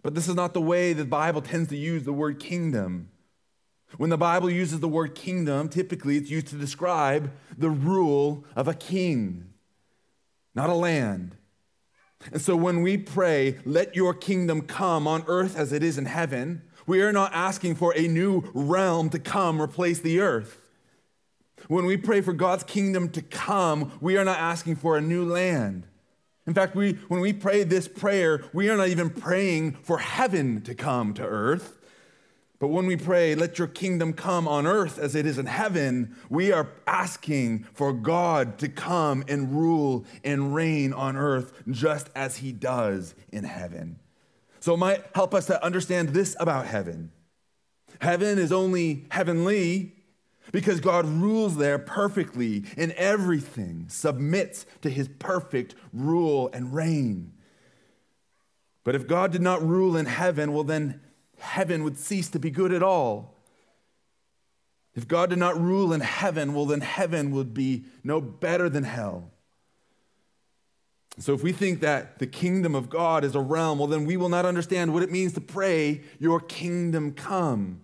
But 0.07 0.15
this 0.15 0.29
is 0.29 0.35
not 0.35 0.53
the 0.53 0.61
way 0.61 0.93
the 0.93 1.03
Bible 1.03 1.41
tends 1.41 1.67
to 1.67 1.75
use 1.75 2.03
the 2.03 2.13
word 2.13 2.39
kingdom. 2.39 3.09
When 3.97 4.09
the 4.09 4.17
Bible 4.17 4.49
uses 4.49 4.79
the 4.79 4.87
word 4.87 5.15
kingdom, 5.15 5.67
typically 5.67 6.15
it's 6.15 6.29
used 6.29 6.47
to 6.47 6.55
describe 6.55 7.29
the 7.57 7.69
rule 7.69 8.45
of 8.55 8.69
a 8.69 8.73
king, 8.73 9.49
not 10.55 10.69
a 10.69 10.73
land. 10.73 11.35
And 12.31 12.41
so 12.41 12.55
when 12.55 12.83
we 12.83 12.95
pray, 12.95 13.57
let 13.65 13.97
your 13.97 14.13
kingdom 14.13 14.61
come 14.61 15.09
on 15.09 15.25
earth 15.27 15.57
as 15.57 15.73
it 15.73 15.83
is 15.83 15.97
in 15.97 16.05
heaven, 16.05 16.61
we 16.85 17.01
are 17.01 17.11
not 17.11 17.33
asking 17.33 17.75
for 17.75 17.93
a 17.93 18.07
new 18.07 18.49
realm 18.53 19.09
to 19.09 19.19
come 19.19 19.61
replace 19.61 19.99
the 19.99 20.21
earth. 20.21 20.61
When 21.67 21.85
we 21.85 21.97
pray 21.97 22.21
for 22.21 22.31
God's 22.31 22.63
kingdom 22.63 23.09
to 23.09 23.21
come, 23.21 23.91
we 23.99 24.15
are 24.15 24.23
not 24.23 24.39
asking 24.39 24.77
for 24.77 24.95
a 24.95 25.01
new 25.01 25.25
land. 25.25 25.85
In 26.47 26.53
fact, 26.53 26.75
we, 26.75 26.93
when 27.09 27.19
we 27.19 27.33
pray 27.33 27.63
this 27.63 27.89
prayer, 27.89 28.43
we 28.53 28.69
are 28.69 28.77
not 28.77 28.87
even 28.87 29.09
praying 29.09 29.73
for 29.73 29.99
heaven 29.99 30.61
to 30.61 30.73
come 30.73 31.13
to 31.15 31.23
earth. 31.23 31.77
But 32.59 32.69
when 32.69 32.87
we 32.87 32.95
pray, 32.95 33.35
let 33.35 33.59
your 33.59 33.67
kingdom 33.67 34.13
come 34.13 34.47
on 34.47 34.65
earth 34.65 34.97
as 34.97 35.13
it 35.13 35.27
is 35.27 35.37
in 35.37 35.45
heaven, 35.45 36.15
we 36.29 36.51
are 36.51 36.71
asking 36.87 37.65
for 37.73 37.93
God 37.93 38.57
to 38.59 38.69
come 38.69 39.23
and 39.27 39.53
rule 39.53 40.05
and 40.23 40.55
reign 40.55 40.93
on 40.93 41.15
earth 41.17 41.53
just 41.69 42.09
as 42.15 42.37
he 42.37 42.53
does 42.53 43.13
in 43.29 43.43
heaven. 43.43 43.99
So 44.59 44.73
it 44.73 44.77
might 44.77 45.03
help 45.13 45.35
us 45.35 45.45
to 45.47 45.63
understand 45.63 46.09
this 46.09 46.35
about 46.39 46.65
heaven. 46.65 47.11
Heaven 47.99 48.39
is 48.39 48.51
only 48.51 49.05
heavenly 49.11 49.96
because 50.51 50.79
God 50.79 51.05
rules 51.05 51.57
there 51.57 51.79
perfectly 51.79 52.63
and 52.77 52.91
everything 52.93 53.85
submits 53.89 54.65
to 54.81 54.89
his 54.89 55.07
perfect 55.19 55.75
rule 55.93 56.49
and 56.53 56.73
reign. 56.73 57.33
But 58.83 58.95
if 58.95 59.07
God 59.07 59.31
did 59.31 59.41
not 59.41 59.61
rule 59.61 59.97
in 59.97 60.05
heaven, 60.05 60.53
well, 60.53 60.63
then 60.63 61.01
heaven 61.39 61.83
would 61.83 61.97
cease 61.97 62.29
to 62.29 62.39
be 62.39 62.49
good 62.49 62.71
at 62.71 62.81
all. 62.81 63.35
If 64.95 65.07
God 65.07 65.29
did 65.29 65.39
not 65.39 65.59
rule 65.59 65.93
in 65.93 66.01
heaven, 66.01 66.53
well, 66.53 66.65
then 66.65 66.81
heaven 66.81 67.31
would 67.31 67.53
be 67.53 67.85
no 68.03 68.19
better 68.19 68.67
than 68.67 68.83
hell. 68.83 69.29
So, 71.19 71.33
if 71.33 71.43
we 71.43 71.51
think 71.51 71.81
that 71.81 72.19
the 72.19 72.27
kingdom 72.27 72.75
of 72.75 72.89
God 72.89 73.23
is 73.23 73.35
a 73.35 73.39
realm, 73.39 73.79
well, 73.79 73.87
then 73.87 74.05
we 74.05 74.17
will 74.17 74.29
not 74.29 74.45
understand 74.45 74.93
what 74.93 75.03
it 75.03 75.11
means 75.11 75.33
to 75.33 75.41
pray, 75.41 76.01
Your 76.19 76.39
kingdom 76.39 77.11
come. 77.11 77.81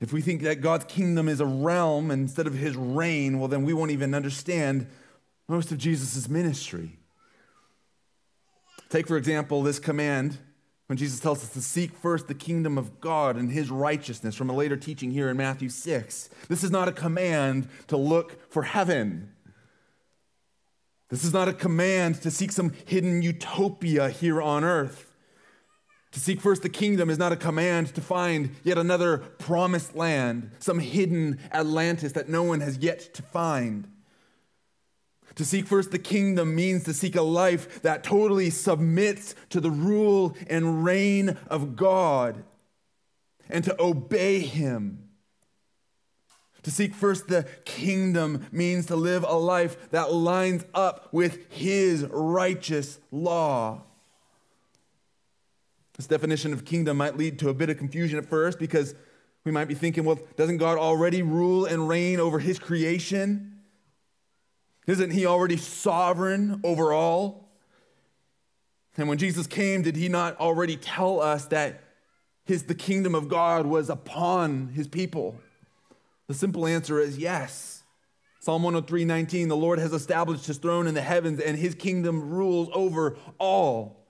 If 0.00 0.12
we 0.12 0.20
think 0.20 0.42
that 0.42 0.60
God's 0.60 0.84
kingdom 0.84 1.28
is 1.28 1.40
a 1.40 1.46
realm 1.46 2.10
instead 2.10 2.46
of 2.46 2.54
his 2.54 2.76
reign, 2.76 3.38
well, 3.38 3.48
then 3.48 3.64
we 3.64 3.72
won't 3.72 3.90
even 3.90 4.14
understand 4.14 4.86
most 5.48 5.72
of 5.72 5.78
Jesus' 5.78 6.28
ministry. 6.28 6.98
Take, 8.90 9.06
for 9.08 9.16
example, 9.16 9.62
this 9.62 9.78
command 9.78 10.38
when 10.86 10.96
Jesus 10.96 11.18
tells 11.18 11.42
us 11.42 11.50
to 11.50 11.60
seek 11.60 11.92
first 11.96 12.28
the 12.28 12.34
kingdom 12.34 12.78
of 12.78 13.00
God 13.00 13.36
and 13.36 13.50
his 13.50 13.70
righteousness 13.70 14.34
from 14.36 14.50
a 14.50 14.54
later 14.54 14.76
teaching 14.76 15.10
here 15.10 15.28
in 15.28 15.36
Matthew 15.36 15.68
6. 15.68 16.30
This 16.48 16.62
is 16.62 16.70
not 16.70 16.88
a 16.88 16.92
command 16.92 17.68
to 17.88 17.96
look 17.96 18.50
for 18.52 18.62
heaven. 18.62 19.32
This 21.08 21.24
is 21.24 21.32
not 21.32 21.48
a 21.48 21.52
command 21.52 22.22
to 22.22 22.30
seek 22.30 22.52
some 22.52 22.72
hidden 22.84 23.22
utopia 23.22 24.10
here 24.10 24.40
on 24.40 24.62
earth. 24.62 25.05
To 26.16 26.22
seek 26.22 26.40
first 26.40 26.62
the 26.62 26.70
kingdom 26.70 27.10
is 27.10 27.18
not 27.18 27.32
a 27.32 27.36
command 27.36 27.94
to 27.94 28.00
find 28.00 28.56
yet 28.64 28.78
another 28.78 29.18
promised 29.18 29.94
land, 29.94 30.50
some 30.60 30.78
hidden 30.78 31.38
Atlantis 31.52 32.12
that 32.12 32.26
no 32.26 32.42
one 32.42 32.60
has 32.60 32.78
yet 32.78 33.12
to 33.16 33.22
find. 33.22 33.86
To 35.34 35.44
seek 35.44 35.66
first 35.66 35.90
the 35.90 35.98
kingdom 35.98 36.54
means 36.54 36.84
to 36.84 36.94
seek 36.94 37.16
a 37.16 37.22
life 37.22 37.82
that 37.82 38.02
totally 38.02 38.48
submits 38.48 39.34
to 39.50 39.60
the 39.60 39.70
rule 39.70 40.34
and 40.48 40.82
reign 40.82 41.36
of 41.48 41.76
God 41.76 42.44
and 43.50 43.62
to 43.64 43.76
obey 43.78 44.40
Him. 44.40 45.10
To 46.62 46.70
seek 46.70 46.94
first 46.94 47.28
the 47.28 47.46
kingdom 47.66 48.46
means 48.50 48.86
to 48.86 48.96
live 48.96 49.22
a 49.22 49.36
life 49.36 49.90
that 49.90 50.14
lines 50.14 50.64
up 50.72 51.12
with 51.12 51.52
His 51.52 52.06
righteous 52.10 53.00
law. 53.10 53.82
This 55.96 56.06
definition 56.06 56.52
of 56.52 56.64
kingdom 56.64 56.98
might 56.98 57.16
lead 57.16 57.38
to 57.40 57.48
a 57.48 57.54
bit 57.54 57.70
of 57.70 57.78
confusion 57.78 58.18
at 58.18 58.26
first 58.26 58.58
because 58.58 58.94
we 59.44 59.52
might 59.52 59.66
be 59.66 59.74
thinking, 59.74 60.04
well, 60.04 60.18
doesn't 60.36 60.58
God 60.58 60.76
already 60.76 61.22
rule 61.22 61.64
and 61.64 61.88
reign 61.88 62.20
over 62.20 62.38
his 62.38 62.58
creation? 62.58 63.60
Isn't 64.86 65.10
he 65.10 65.24
already 65.24 65.56
sovereign 65.56 66.60
over 66.64 66.92
all? 66.92 67.48
And 68.96 69.08
when 69.08 69.18
Jesus 69.18 69.46
came, 69.46 69.82
did 69.82 69.96
he 69.96 70.08
not 70.08 70.38
already 70.38 70.76
tell 70.76 71.20
us 71.20 71.46
that 71.46 71.82
his, 72.44 72.64
the 72.64 72.74
kingdom 72.74 73.14
of 73.14 73.28
God 73.28 73.66
was 73.66 73.90
upon 73.90 74.68
his 74.68 74.88
people? 74.88 75.38
The 76.28 76.34
simple 76.34 76.66
answer 76.66 76.98
is 76.98 77.18
yes. 77.18 77.84
Psalm 78.40 78.62
103 78.62 79.04
19, 79.04 79.48
the 79.48 79.56
Lord 79.56 79.78
has 79.78 79.92
established 79.92 80.46
his 80.46 80.58
throne 80.58 80.86
in 80.86 80.94
the 80.94 81.02
heavens, 81.02 81.40
and 81.40 81.58
his 81.58 81.74
kingdom 81.74 82.30
rules 82.30 82.68
over 82.72 83.16
all. 83.38 84.05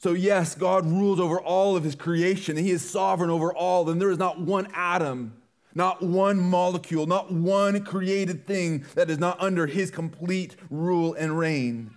So, 0.00 0.12
yes, 0.12 0.54
God 0.54 0.86
rules 0.86 1.18
over 1.18 1.40
all 1.40 1.76
of 1.76 1.84
his 1.84 1.94
creation, 1.94 2.56
and 2.56 2.66
he 2.66 2.72
is 2.72 2.88
sovereign 2.88 3.30
over 3.30 3.54
all, 3.54 3.88
and 3.88 4.00
there 4.00 4.10
is 4.10 4.18
not 4.18 4.38
one 4.40 4.68
atom, 4.74 5.34
not 5.74 6.02
one 6.02 6.38
molecule, 6.38 7.06
not 7.06 7.32
one 7.32 7.82
created 7.84 8.46
thing 8.46 8.84
that 8.94 9.08
is 9.08 9.18
not 9.18 9.40
under 9.40 9.66
his 9.66 9.90
complete 9.90 10.56
rule 10.68 11.14
and 11.14 11.38
reign. 11.38 11.90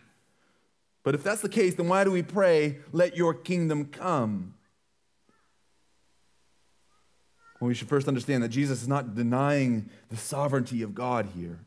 But 1.03 1.15
if 1.15 1.23
that's 1.23 1.41
the 1.41 1.49
case, 1.49 1.75
then 1.75 1.87
why 1.87 2.03
do 2.03 2.11
we 2.11 2.23
pray, 2.23 2.79
let 2.91 3.17
your 3.17 3.33
kingdom 3.33 3.85
come? 3.85 4.53
Well, 7.59 7.69
we 7.69 7.73
should 7.73 7.87
first 7.87 8.07
understand 8.07 8.43
that 8.43 8.49
Jesus 8.49 8.81
is 8.81 8.87
not 8.87 9.15
denying 9.15 9.89
the 10.09 10.17
sovereignty 10.17 10.81
of 10.81 10.93
God 10.93 11.29
here. 11.35 11.59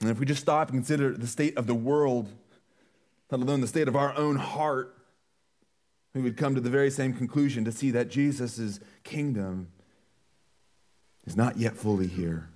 And 0.00 0.10
if 0.10 0.18
we 0.18 0.26
just 0.26 0.40
stop 0.40 0.70
and 0.70 0.78
consider 0.78 1.16
the 1.16 1.26
state 1.26 1.56
of 1.56 1.66
the 1.66 1.74
world 1.74 2.28
let 3.32 3.40
alone 3.40 3.62
the 3.62 3.66
state 3.66 3.88
of 3.88 3.96
our 3.96 4.14
own 4.14 4.36
heart, 4.36 4.94
we 6.14 6.20
would 6.20 6.36
come 6.36 6.54
to 6.54 6.60
the 6.60 6.68
very 6.68 6.90
same 6.90 7.14
conclusion 7.14 7.64
to 7.64 7.72
see 7.72 7.90
that 7.90 8.10
Jesus' 8.10 8.78
kingdom 9.04 9.68
is 11.26 11.34
not 11.34 11.56
yet 11.56 11.74
fully 11.74 12.08
here. 12.08 12.50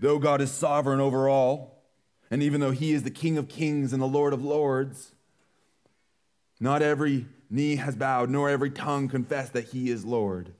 Though 0.00 0.18
God 0.18 0.40
is 0.40 0.50
sovereign 0.50 0.98
over 0.98 1.28
all, 1.28 1.80
and 2.28 2.42
even 2.42 2.60
though 2.60 2.72
he 2.72 2.92
is 2.92 3.04
the 3.04 3.10
King 3.10 3.38
of 3.38 3.48
kings 3.48 3.92
and 3.92 4.02
the 4.02 4.06
Lord 4.06 4.32
of 4.32 4.44
lords, 4.44 5.12
not 6.58 6.82
every 6.82 7.26
knee 7.48 7.76
has 7.76 7.94
bowed, 7.94 8.30
nor 8.30 8.50
every 8.50 8.70
tongue 8.70 9.08
confessed 9.08 9.52
that 9.52 9.66
he 9.68 9.90
is 9.90 10.04
Lord. 10.04 10.52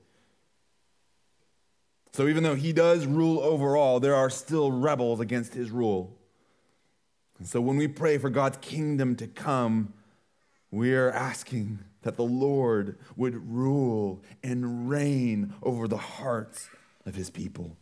So 2.13 2.29
even 2.29 2.43
though 2.43 2.55
he 2.55 2.71
does 2.71 3.05
rule 3.05 3.41
over 3.41 3.75
all, 3.75 3.99
there 3.99 4.15
are 4.15 4.29
still 4.29 4.71
rebels 4.71 5.19
against 5.19 5.53
his 5.53 5.71
rule. 5.71 6.17
And 7.41 7.47
so 7.47 7.59
when 7.59 7.75
we 7.75 7.87
pray 7.87 8.19
for 8.19 8.29
God's 8.29 8.59
kingdom 8.61 9.15
to 9.15 9.25
come, 9.25 9.95
we 10.69 10.93
are 10.93 11.09
asking 11.09 11.79
that 12.03 12.15
the 12.15 12.23
Lord 12.23 12.99
would 13.15 13.51
rule 13.51 14.21
and 14.43 14.87
reign 14.87 15.55
over 15.63 15.87
the 15.87 15.97
hearts 15.97 16.69
of 17.03 17.15
his 17.15 17.31
people. 17.31 17.75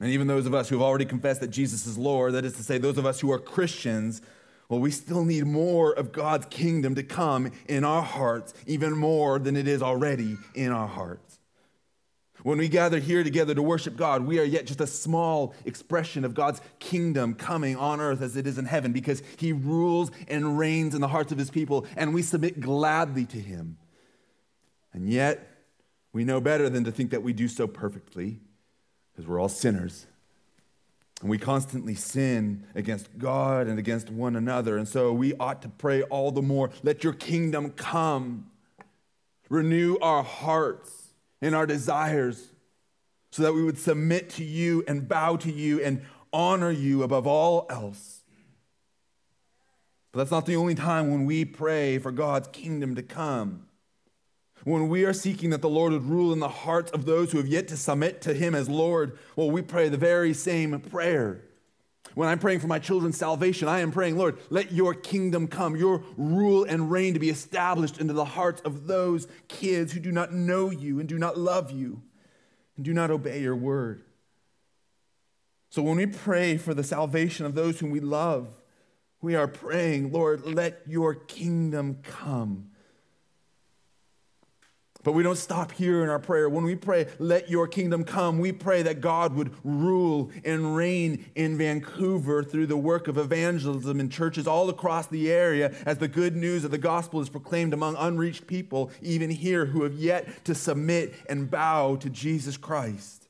And 0.00 0.08
even 0.08 0.26
those 0.26 0.46
of 0.46 0.54
us 0.54 0.70
who 0.70 0.76
have 0.76 0.82
already 0.82 1.04
confessed 1.04 1.42
that 1.42 1.50
Jesus 1.50 1.84
is 1.86 1.98
Lord, 1.98 2.32
that 2.32 2.46
is 2.46 2.54
to 2.54 2.62
say, 2.62 2.78
those 2.78 2.96
of 2.96 3.04
us 3.04 3.20
who 3.20 3.30
are 3.30 3.38
Christians, 3.38 4.22
well, 4.70 4.80
we 4.80 4.90
still 4.90 5.26
need 5.26 5.44
more 5.44 5.92
of 5.92 6.12
God's 6.12 6.46
kingdom 6.46 6.94
to 6.94 7.02
come 7.02 7.52
in 7.68 7.84
our 7.84 8.00
hearts, 8.00 8.54
even 8.66 8.96
more 8.96 9.38
than 9.38 9.54
it 9.54 9.68
is 9.68 9.82
already 9.82 10.38
in 10.54 10.72
our 10.72 10.88
hearts. 10.88 11.29
When 12.42 12.58
we 12.58 12.68
gather 12.68 12.98
here 12.98 13.22
together 13.22 13.54
to 13.54 13.62
worship 13.62 13.96
God, 13.96 14.26
we 14.26 14.38
are 14.38 14.44
yet 14.44 14.66
just 14.66 14.80
a 14.80 14.86
small 14.86 15.54
expression 15.64 16.24
of 16.24 16.34
God's 16.34 16.60
kingdom 16.78 17.34
coming 17.34 17.76
on 17.76 18.00
earth 18.00 18.22
as 18.22 18.36
it 18.36 18.46
is 18.46 18.58
in 18.58 18.64
heaven 18.64 18.92
because 18.92 19.22
He 19.36 19.52
rules 19.52 20.10
and 20.28 20.58
reigns 20.58 20.94
in 20.94 21.00
the 21.00 21.08
hearts 21.08 21.32
of 21.32 21.38
His 21.38 21.50
people, 21.50 21.86
and 21.96 22.14
we 22.14 22.22
submit 22.22 22.60
gladly 22.60 23.26
to 23.26 23.38
Him. 23.38 23.76
And 24.92 25.08
yet, 25.08 25.46
we 26.12 26.24
know 26.24 26.40
better 26.40 26.68
than 26.68 26.84
to 26.84 26.92
think 26.92 27.10
that 27.10 27.22
we 27.22 27.32
do 27.32 27.46
so 27.46 27.66
perfectly 27.66 28.40
because 29.12 29.28
we're 29.28 29.40
all 29.40 29.48
sinners. 29.48 30.06
And 31.20 31.28
we 31.28 31.36
constantly 31.36 31.94
sin 31.94 32.64
against 32.74 33.18
God 33.18 33.66
and 33.66 33.78
against 33.78 34.10
one 34.10 34.36
another. 34.36 34.78
And 34.78 34.88
so 34.88 35.12
we 35.12 35.34
ought 35.34 35.60
to 35.62 35.68
pray 35.68 36.02
all 36.04 36.32
the 36.32 36.42
more 36.42 36.70
let 36.82 37.04
your 37.04 37.12
kingdom 37.12 37.70
come. 37.70 38.50
Renew 39.50 39.98
our 39.98 40.22
hearts 40.22 40.99
and 41.40 41.54
our 41.54 41.66
desires 41.66 42.52
so 43.30 43.42
that 43.42 43.54
we 43.54 43.62
would 43.62 43.78
submit 43.78 44.30
to 44.30 44.44
you 44.44 44.84
and 44.88 45.08
bow 45.08 45.36
to 45.36 45.52
you 45.52 45.80
and 45.82 46.02
honor 46.32 46.70
you 46.70 47.02
above 47.02 47.26
all 47.26 47.66
else. 47.70 48.20
But 50.12 50.18
that's 50.18 50.30
not 50.30 50.46
the 50.46 50.56
only 50.56 50.74
time 50.74 51.10
when 51.10 51.24
we 51.24 51.44
pray 51.44 51.98
for 51.98 52.10
God's 52.10 52.48
kingdom 52.48 52.96
to 52.96 53.02
come. 53.02 53.66
When 54.64 54.88
we 54.88 55.04
are 55.04 55.12
seeking 55.12 55.50
that 55.50 55.62
the 55.62 55.70
Lord 55.70 55.92
would 55.92 56.04
rule 56.04 56.32
in 56.32 56.40
the 56.40 56.48
hearts 56.48 56.90
of 56.90 57.06
those 57.06 57.32
who 57.32 57.38
have 57.38 57.46
yet 57.46 57.68
to 57.68 57.76
submit 57.76 58.20
to 58.22 58.34
Him 58.34 58.54
as 58.54 58.68
Lord, 58.68 59.18
well, 59.36 59.50
we 59.50 59.62
pray 59.62 59.88
the 59.88 59.96
very 59.96 60.34
same 60.34 60.78
prayer. 60.80 61.44
When 62.14 62.28
I'm 62.28 62.38
praying 62.38 62.60
for 62.60 62.66
my 62.66 62.78
children's 62.78 63.16
salvation, 63.16 63.68
I 63.68 63.80
am 63.80 63.92
praying, 63.92 64.16
Lord, 64.16 64.38
let 64.50 64.72
your 64.72 64.94
kingdom 64.94 65.46
come, 65.46 65.76
your 65.76 66.02
rule 66.16 66.64
and 66.64 66.90
reign 66.90 67.14
to 67.14 67.20
be 67.20 67.30
established 67.30 67.98
into 67.98 68.12
the 68.12 68.24
hearts 68.24 68.60
of 68.62 68.86
those 68.86 69.28
kids 69.48 69.92
who 69.92 70.00
do 70.00 70.12
not 70.12 70.32
know 70.32 70.70
you 70.70 70.98
and 70.98 71.08
do 71.08 71.18
not 71.18 71.38
love 71.38 71.70
you 71.70 72.02
and 72.76 72.84
do 72.84 72.92
not 72.92 73.10
obey 73.10 73.40
your 73.40 73.56
word. 73.56 74.02
So 75.68 75.82
when 75.82 75.96
we 75.96 76.06
pray 76.06 76.56
for 76.56 76.74
the 76.74 76.82
salvation 76.82 77.46
of 77.46 77.54
those 77.54 77.78
whom 77.78 77.90
we 77.90 78.00
love, 78.00 78.60
we 79.22 79.36
are 79.36 79.46
praying, 79.46 80.10
Lord, 80.10 80.44
let 80.44 80.82
your 80.86 81.14
kingdom 81.14 81.98
come. 82.02 82.69
But 85.02 85.12
we 85.12 85.22
don't 85.22 85.38
stop 85.38 85.72
here 85.72 86.02
in 86.02 86.10
our 86.10 86.18
prayer. 86.18 86.48
When 86.50 86.64
we 86.64 86.76
pray, 86.76 87.06
let 87.18 87.48
your 87.48 87.66
kingdom 87.66 88.04
come, 88.04 88.38
we 88.38 88.52
pray 88.52 88.82
that 88.82 89.00
God 89.00 89.34
would 89.34 89.50
rule 89.64 90.30
and 90.44 90.76
reign 90.76 91.24
in 91.34 91.56
Vancouver 91.56 92.42
through 92.42 92.66
the 92.66 92.76
work 92.76 93.08
of 93.08 93.16
evangelism 93.16 93.98
in 93.98 94.10
churches 94.10 94.46
all 94.46 94.68
across 94.68 95.06
the 95.06 95.32
area 95.32 95.74
as 95.86 95.98
the 95.98 96.08
good 96.08 96.36
news 96.36 96.64
of 96.64 96.70
the 96.70 96.78
gospel 96.78 97.20
is 97.20 97.30
proclaimed 97.30 97.72
among 97.72 97.96
unreached 97.96 98.46
people, 98.46 98.90
even 99.00 99.30
here, 99.30 99.64
who 99.66 99.84
have 99.84 99.94
yet 99.94 100.44
to 100.44 100.54
submit 100.54 101.14
and 101.30 101.50
bow 101.50 101.96
to 101.96 102.10
Jesus 102.10 102.58
Christ. 102.58 103.28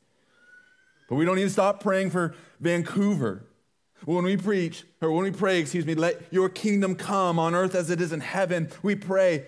But 1.09 1.17
we 1.17 1.25
don't 1.25 1.37
to 1.37 1.51
stop 1.51 1.81
praying 1.81 2.11
for 2.11 2.35
Vancouver. 2.59 3.45
When 4.07 4.25
we 4.25 4.37
preach, 4.37 4.85
or 5.01 5.13
when 5.13 5.25
we 5.25 5.31
pray, 5.31 5.61
excuse 5.61 5.85
me, 5.85 5.95
let 5.95 6.21
your 6.33 6.49
kingdom 6.49 6.95
come 6.95 7.39
on 7.39 7.55
earth 7.55 7.75
as 7.75 7.91
it 7.91 8.01
is 8.01 8.13
in 8.13 8.21
heaven, 8.21 8.71
we 8.83 8.95
pray 8.97 9.45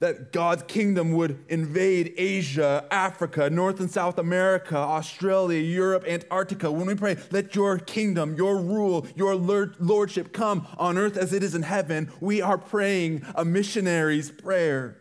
that 0.00 0.32
God's 0.32 0.62
kingdom 0.62 1.12
would 1.12 1.44
invade 1.48 2.14
Asia, 2.16 2.86
Africa, 2.90 3.50
North 3.50 3.80
and 3.80 3.90
South 3.90 4.18
America, 4.18 4.76
Australia, 4.76 5.60
Europe, 5.60 6.04
Antarctica. 6.08 6.72
When 6.72 6.86
we 6.86 6.94
pray, 6.94 7.18
let 7.30 7.54
your 7.54 7.78
kingdom, 7.78 8.34
your 8.34 8.56
rule, 8.56 9.06
your 9.14 9.34
lordship 9.34 10.32
come 10.32 10.66
on 10.78 10.96
earth 10.96 11.18
as 11.18 11.34
it 11.34 11.42
is 11.42 11.54
in 11.54 11.62
heaven, 11.62 12.10
we 12.18 12.40
are 12.40 12.56
praying 12.56 13.26
a 13.34 13.44
missionary's 13.44 14.30
prayer. 14.30 14.96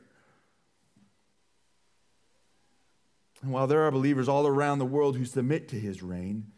And 3.42 3.54
while 3.54 3.68
there 3.68 3.84
are 3.84 3.92
believers 3.92 4.28
all 4.28 4.46
around 4.46 4.80
the 4.80 4.86
world 4.86 5.16
who 5.16 5.24
submit 5.24 5.70
to 5.70 5.80
his 5.80 6.04
reign, 6.04 6.52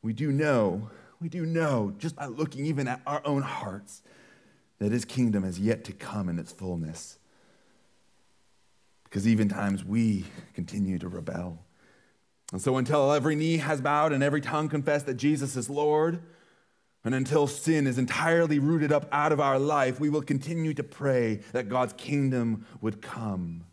we 0.00 0.12
do 0.12 0.30
know, 0.30 0.90
we 1.20 1.28
do 1.28 1.44
know, 1.44 1.92
just 1.98 2.14
by 2.14 2.26
looking 2.26 2.66
even 2.66 2.86
at 2.86 3.00
our 3.04 3.20
own 3.24 3.42
hearts, 3.42 4.02
that 4.78 4.92
his 4.92 5.04
kingdom 5.04 5.42
is 5.42 5.58
yet 5.58 5.82
to 5.84 5.92
come 5.92 6.28
in 6.28 6.38
its 6.38 6.52
fullness 6.52 7.18
because 9.12 9.28
even 9.28 9.46
times 9.46 9.84
we 9.84 10.24
continue 10.54 10.98
to 10.98 11.06
rebel. 11.06 11.58
And 12.50 12.62
so, 12.62 12.78
until 12.78 13.12
every 13.12 13.36
knee 13.36 13.58
has 13.58 13.82
bowed 13.82 14.10
and 14.10 14.22
every 14.22 14.40
tongue 14.40 14.70
confessed 14.70 15.04
that 15.04 15.18
Jesus 15.18 15.54
is 15.54 15.68
Lord, 15.68 16.22
and 17.04 17.14
until 17.14 17.46
sin 17.46 17.86
is 17.86 17.98
entirely 17.98 18.58
rooted 18.58 18.90
up 18.90 19.06
out 19.12 19.30
of 19.30 19.38
our 19.38 19.58
life, 19.58 20.00
we 20.00 20.08
will 20.08 20.22
continue 20.22 20.72
to 20.72 20.82
pray 20.82 21.40
that 21.52 21.68
God's 21.68 21.92
kingdom 21.92 22.64
would 22.80 23.02
come 23.02 23.64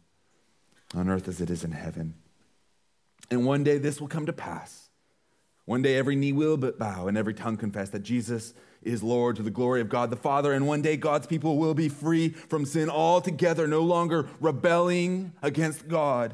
on 0.94 1.08
earth 1.08 1.30
as 1.30 1.40
it 1.40 1.50
is 1.50 1.64
in 1.64 1.72
heaven. 1.72 2.16
And 3.32 3.46
one 3.46 3.64
day 3.64 3.78
this 3.78 4.02
will 4.02 4.10
come 4.10 4.26
to 4.26 4.34
pass. 4.34 4.90
One 5.64 5.82
day 5.82 5.96
every 5.96 6.18
knee 6.18 6.34
will 6.34 6.58
bow 6.58 7.08
and 7.08 7.18
every 7.18 7.34
tongue 7.34 7.56
confess 7.56 7.92
that 7.92 8.00
Jesus 8.00 8.54
is 8.82 9.04
Lord 9.04 9.36
to 9.36 9.44
the 9.44 9.52
glory 9.52 9.82
of 9.82 9.90
God 9.90 10.10
the 10.10 10.16
Father. 10.16 10.54
And 10.54 10.68
one 10.68 10.82
day 10.82 10.98
God's 10.98 11.28
people 11.28 11.58
will 11.58 11.74
be 11.74 11.90
free 11.90 12.30
from 12.30 12.66
sin 12.66 12.90
altogether, 12.90 13.68
no 13.68 13.82
longer 13.82 14.30
rebelling 14.40 15.34
against 15.42 15.88
God. 15.88 16.34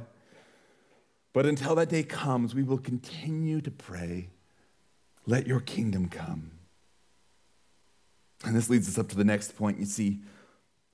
But 1.34 1.46
until 1.46 1.76
that 1.76 1.90
day 1.90 2.04
comes, 2.04 2.56
we 2.56 2.64
will 2.64 2.78
continue 2.78 3.62
to 3.62 3.72
pray, 3.72 4.30
let 5.26 5.48
your 5.48 5.60
kingdom 5.60 6.08
come. 6.08 6.52
And 8.46 8.56
this 8.56 8.70
leads 8.70 8.88
us 8.88 8.98
up 8.98 9.10
to 9.10 9.18
the 9.18 9.24
next 9.24 9.58
point. 9.58 9.80
You 9.80 9.86
see, 9.86 10.20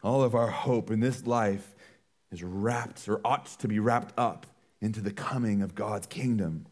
all 0.04 0.24
of 0.24 0.34
our 0.34 0.48
hope 0.48 0.90
in 0.90 1.00
this 1.00 1.28
life 1.28 1.76
is 2.32 2.42
wrapped 2.42 3.08
or 3.08 3.20
ought 3.26 3.46
to 3.60 3.68
be 3.68 3.78
wrapped 3.78 4.18
up 4.18 4.48
into 4.80 5.02
the 5.02 5.12
coming 5.12 5.62
of 5.62 5.76
God's 5.76 6.08
kingdom. 6.08 6.66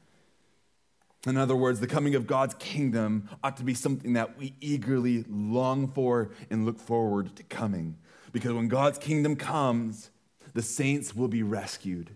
In 1.26 1.36
other 1.36 1.56
words, 1.56 1.80
the 1.80 1.88
coming 1.88 2.16
of 2.16 2.28
God's 2.28 2.54
kingdom 2.56 3.30
ought 3.44 3.58
to 3.58 3.64
be 3.64 3.74
something 3.74 4.14
that 4.14 4.38
we 4.38 4.54
eagerly 4.62 5.26
long 5.30 5.88
for 5.88 6.32
and 6.50 6.66
look 6.66 6.80
forward 6.80 7.36
to 7.36 7.44
coming. 7.44 7.98
Because 8.32 8.54
when 8.54 8.70
God's 8.70 8.98
kingdom 8.98 9.36
comes, 9.36 10.12
the 10.54 10.62
saints 10.62 11.16
will 11.16 11.28
be 11.28 11.44
rescued. 11.44 12.12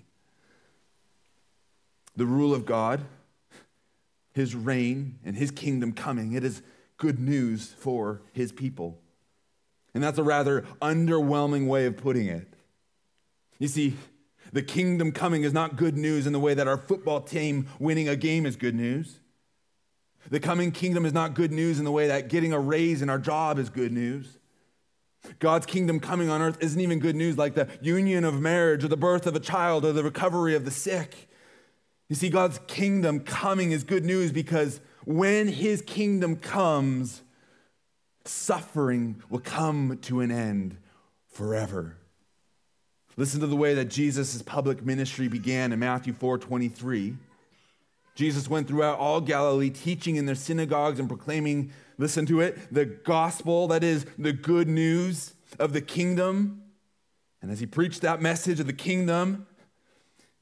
The 2.16 2.26
rule 2.26 2.54
of 2.54 2.66
God, 2.66 3.04
his 4.34 4.56
reign, 4.56 5.20
and 5.26 5.36
his 5.36 5.52
kingdom 5.52 5.92
coming, 5.92 6.34
it 6.34 6.44
is 6.44 6.62
good 6.98 7.20
news 7.20 7.74
for 7.78 8.22
his 8.32 8.52
people. 8.52 9.00
And 9.94 10.04
that's 10.04 10.18
a 10.18 10.24
rather 10.24 10.62
underwhelming 10.82 11.68
way 11.68 11.86
of 11.86 11.98
putting 11.98 12.28
it. 12.28 12.48
You 13.60 13.68
see, 13.68 13.96
the 14.54 14.62
kingdom 14.62 15.12
coming 15.12 15.44
is 15.44 15.52
not 15.52 15.76
good 15.76 15.98
news 15.98 16.28
in 16.28 16.32
the 16.32 16.40
way 16.40 16.54
that 16.54 16.68
our 16.68 16.78
football 16.78 17.20
team 17.20 17.68
winning 17.80 18.08
a 18.08 18.16
game 18.16 18.46
is 18.46 18.56
good 18.56 18.76
news. 18.76 19.20
The 20.30 20.40
coming 20.40 20.72
kingdom 20.72 21.06
is 21.06 21.12
not 21.12 21.34
good 21.34 21.52
news 21.52 21.80
in 21.80 21.86
the 21.86 21.92
way 21.92 22.08
that 22.08 22.30
getting 22.30 22.54
a 22.54 22.60
raise 22.60 23.02
in 23.02 23.10
our 23.10 23.18
job 23.18 23.58
is 23.58 23.70
good 23.70 23.92
news. 23.92 24.38
God's 25.40 25.66
kingdom 25.66 26.00
coming 26.00 26.30
on 26.30 26.42
earth 26.42 26.58
isn't 26.62 26.80
even 26.80 27.00
good 27.00 27.16
news 27.16 27.38
like 27.38 27.56
the 27.56 27.68
union 27.82 28.24
of 28.24 28.40
marriage 28.40 28.84
or 28.84 28.88
the 28.88 28.98
birth 28.98 29.26
of 29.26 29.36
a 29.36 29.40
child 29.40 29.86
or 29.86 29.92
the 29.92 30.04
recovery 30.04 30.56
of 30.56 30.66
the 30.66 30.72
sick. 30.72 31.30
You 32.08 32.16
see, 32.16 32.30
God's 32.30 32.60
kingdom 32.68 33.22
coming 33.22 33.72
is 33.72 33.84
good 33.84 34.06
news 34.06 34.32
because 34.32 34.82
when 35.06 35.48
his 35.48 35.82
kingdom 35.82 36.36
comes, 36.36 37.24
suffering 38.24 39.22
will 39.30 39.40
come 39.40 39.98
to 40.04 40.20
an 40.20 40.30
end 40.30 40.78
forever. 41.28 41.98
Listen 43.16 43.40
to 43.42 43.48
the 43.48 43.56
way 43.56 43.76
that 43.76 43.86
Jesus' 43.86 44.42
public 44.42 44.84
ministry 44.86 45.28
began 45.28 45.72
in 45.72 45.80
Matthew 45.80 46.14
4 46.14 46.38
23. 46.40 47.16
Jesus 48.16 48.48
went 48.48 48.68
throughout 48.68 49.00
all 49.00 49.22
Galilee, 49.22 49.70
teaching 49.70 50.16
in 50.16 50.26
their 50.26 50.36
synagogues 50.36 51.00
and 51.00 51.08
proclaiming, 51.08 51.72
listen 51.98 52.26
to 52.28 52.42
it, 52.42 52.72
the 52.72 52.86
gospel, 52.86 53.68
that 53.68 53.84
is, 53.84 54.06
the 54.20 54.34
good 54.34 54.68
news 54.68 55.34
of 55.60 55.74
the 55.74 55.82
kingdom. 55.82 56.62
And 57.42 57.52
as 57.52 57.60
he 57.60 57.66
preached 57.66 58.02
that 58.02 58.22
message 58.22 58.60
of 58.60 58.68
the 58.68 58.74
kingdom, 58.74 59.48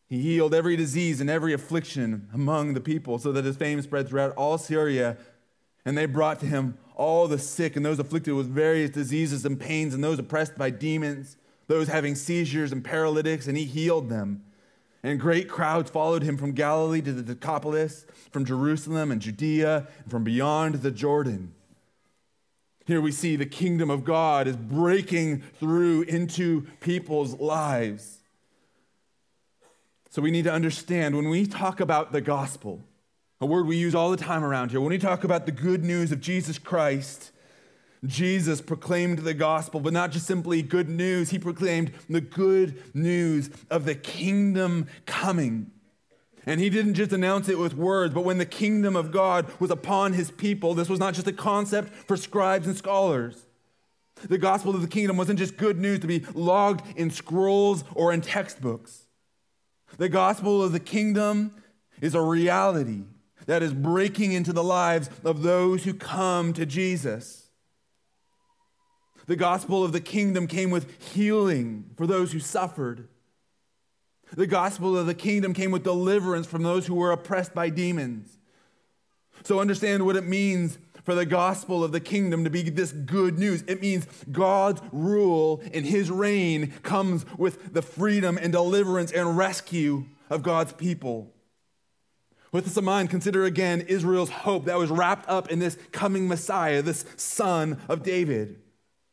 he 0.06 0.22
healed 0.22 0.54
every 0.54 0.76
disease 0.76 1.22
and 1.22 1.30
every 1.30 1.54
affliction 1.54 2.28
among 2.34 2.74
the 2.74 2.82
people 2.82 3.18
so 3.18 3.32
that 3.32 3.46
his 3.46 3.56
fame 3.56 3.82
spread 3.82 4.10
throughout 4.10 4.36
all 4.36 4.58
Syria. 4.58 5.18
And 5.86 5.98
they 5.98 6.06
brought 6.06 6.42
to 6.42 6.46
him 6.46 6.78
all 6.96 7.28
the 7.28 7.40
sick 7.40 7.78
and 7.78 7.86
those 7.86 8.00
afflicted 8.00 8.34
with 8.34 8.48
various 8.48 8.90
diseases 8.90 9.46
and 9.46 9.60
pains 9.60 9.94
and 9.94 10.04
those 10.04 10.20
oppressed 10.20 10.58
by 10.58 10.70
demons 10.70 11.38
those 11.72 11.88
having 11.88 12.16
seizures 12.16 12.72
and 12.74 12.84
paralytics, 12.84 13.48
and 13.48 13.58
he 13.58 13.64
healed 13.64 14.10
them. 14.10 14.44
And 15.04 15.20
great 15.20 15.50
crowds 15.50 15.90
followed 15.90 16.22
him 16.22 16.38
from 16.38 16.52
Galilee 16.52 17.02
to 17.02 17.14
the 17.14 17.24
Decapolis, 17.24 18.06
from 18.32 18.46
Jerusalem 18.46 19.10
and 19.10 19.22
Judea, 19.22 19.88
and 20.04 20.12
from 20.12 20.24
beyond 20.24 20.76
the 20.76 20.92
Jordan. 20.92 21.54
Here 22.86 23.00
we 23.00 23.12
see 23.12 23.36
the 23.38 23.46
kingdom 23.46 23.90
of 23.90 24.04
God 24.04 24.48
is 24.48 24.58
breaking 24.58 25.44
through 25.60 26.02
into 26.04 26.68
people's 26.82 27.40
lives. 27.40 28.20
So 30.10 30.22
we 30.22 30.30
need 30.30 30.44
to 30.44 30.52
understand 30.52 31.16
when 31.16 31.30
we 31.30 31.46
talk 31.46 31.80
about 31.80 32.12
the 32.12 32.22
gospel, 32.22 32.82
a 33.40 33.46
word 33.46 33.66
we 33.66 33.78
use 33.78 33.96
all 33.96 34.12
the 34.12 34.18
time 34.18 34.44
around 34.44 34.72
here. 34.72 34.82
When 34.82 34.90
we 34.90 34.98
talk 34.98 35.24
about 35.24 35.46
the 35.46 35.54
good 35.54 35.86
news 35.86 36.12
of 36.12 36.20
Jesus 36.20 36.60
Christ, 36.60 37.32
Jesus 38.06 38.62
proclaimed 38.62 39.20
the 39.20 39.34
gospel, 39.34 39.80
but 39.80 39.94
not 39.94 40.12
just 40.12 40.26
simply 40.26 40.64
good 40.64 40.90
news. 40.90 41.30
He 41.30 41.38
proclaimed 41.38 41.92
the 42.10 42.22
good 42.22 42.82
news 42.96 43.50
of 43.70 43.86
the 43.86 43.96
kingdom 43.96 44.88
coming. 45.06 45.72
And 46.46 46.60
he 46.60 46.72
didn't 46.72 46.96
just 46.96 47.14
announce 47.14 47.48
it 47.50 47.60
with 47.60 47.76
words, 47.76 48.14
but 48.14 48.26
when 48.26 48.40
the 48.40 48.46
kingdom 48.46 48.96
of 48.96 49.12
God 49.12 49.52
was 49.60 49.70
upon 49.70 50.14
his 50.14 50.32
people, 50.32 50.74
this 50.74 50.90
was 50.90 51.00
not 51.00 51.14
just 51.14 51.28
a 51.28 51.34
concept 51.34 51.94
for 52.08 52.18
scribes 52.18 52.66
and 52.66 52.76
scholars. 52.76 53.46
The 54.28 54.40
gospel 54.40 54.74
of 54.76 54.82
the 54.82 54.88
kingdom 54.88 55.18
wasn't 55.18 55.40
just 55.40 55.58
good 55.58 55.80
news 55.80 56.00
to 56.00 56.08
be 56.08 56.26
logged 56.34 56.84
in 56.98 57.12
scrolls 57.12 57.84
or 57.94 58.12
in 58.12 58.22
textbooks. 58.22 59.06
The 59.98 60.10
gospel 60.10 60.64
of 60.64 60.72
the 60.72 60.80
kingdom 60.80 61.54
is 62.02 62.16
a 62.16 62.22
reality 62.22 63.04
that 63.46 63.62
is 63.62 63.74
breaking 63.74 64.32
into 64.32 64.54
the 64.54 64.64
lives 64.64 65.10
of 65.24 65.44
those 65.44 65.84
who 65.84 65.94
come 65.94 66.54
to 66.54 66.66
Jesus. 66.66 67.41
The 69.28 69.36
gospel 69.36 69.84
of 69.84 69.92
the 69.92 70.02
kingdom 70.02 70.48
came 70.48 70.72
with 70.72 71.02
healing 71.14 71.92
for 71.96 72.08
those 72.08 72.32
who 72.32 72.40
suffered. 72.40 73.08
The 74.34 74.48
gospel 74.48 74.98
of 74.98 75.08
the 75.08 75.14
kingdom 75.14 75.54
came 75.54 75.72
with 75.72 75.84
deliverance 75.84 76.48
from 76.48 76.64
those 76.64 76.88
who 76.88 76.96
were 76.96 77.12
oppressed 77.12 77.54
by 77.54 77.70
demons. 77.70 78.38
So 79.44 79.60
understand 79.60 80.06
what 80.06 80.16
it 80.16 80.26
means 80.26 80.78
for 81.04 81.16
the 81.16 81.26
gospel 81.26 81.84
of 81.84 81.92
the 81.92 82.00
kingdom 82.00 82.44
to 82.44 82.50
be 82.50 82.70
this 82.70 82.92
good 82.92 83.40
news. 83.40 83.64
It 83.68 83.82
means 83.82 84.08
God's 84.32 84.82
rule 84.92 85.62
and 85.74 85.86
his 85.86 86.12
reign 86.12 86.74
comes 86.84 87.26
with 87.38 87.74
the 87.74 87.82
freedom 87.82 88.38
and 88.38 88.52
deliverance 88.52 89.12
and 89.12 89.38
rescue 89.38 90.06
of 90.30 90.44
God's 90.44 90.74
people. 90.74 91.34
With 92.52 92.66
this 92.66 92.78
in 92.78 92.86
mind, 92.86 93.10
consider 93.10 93.46
again 93.46 93.82
Israel's 93.82 94.30
hope 94.30 94.66
that 94.66 94.78
was 94.78 94.90
wrapped 94.90 95.28
up 95.28 95.50
in 95.50 95.60
this 95.60 95.78
coming 95.92 96.28
Messiah, 96.28 96.82
this 96.82 97.06
son 97.16 97.80
of 97.88 98.04
David. 98.04 98.61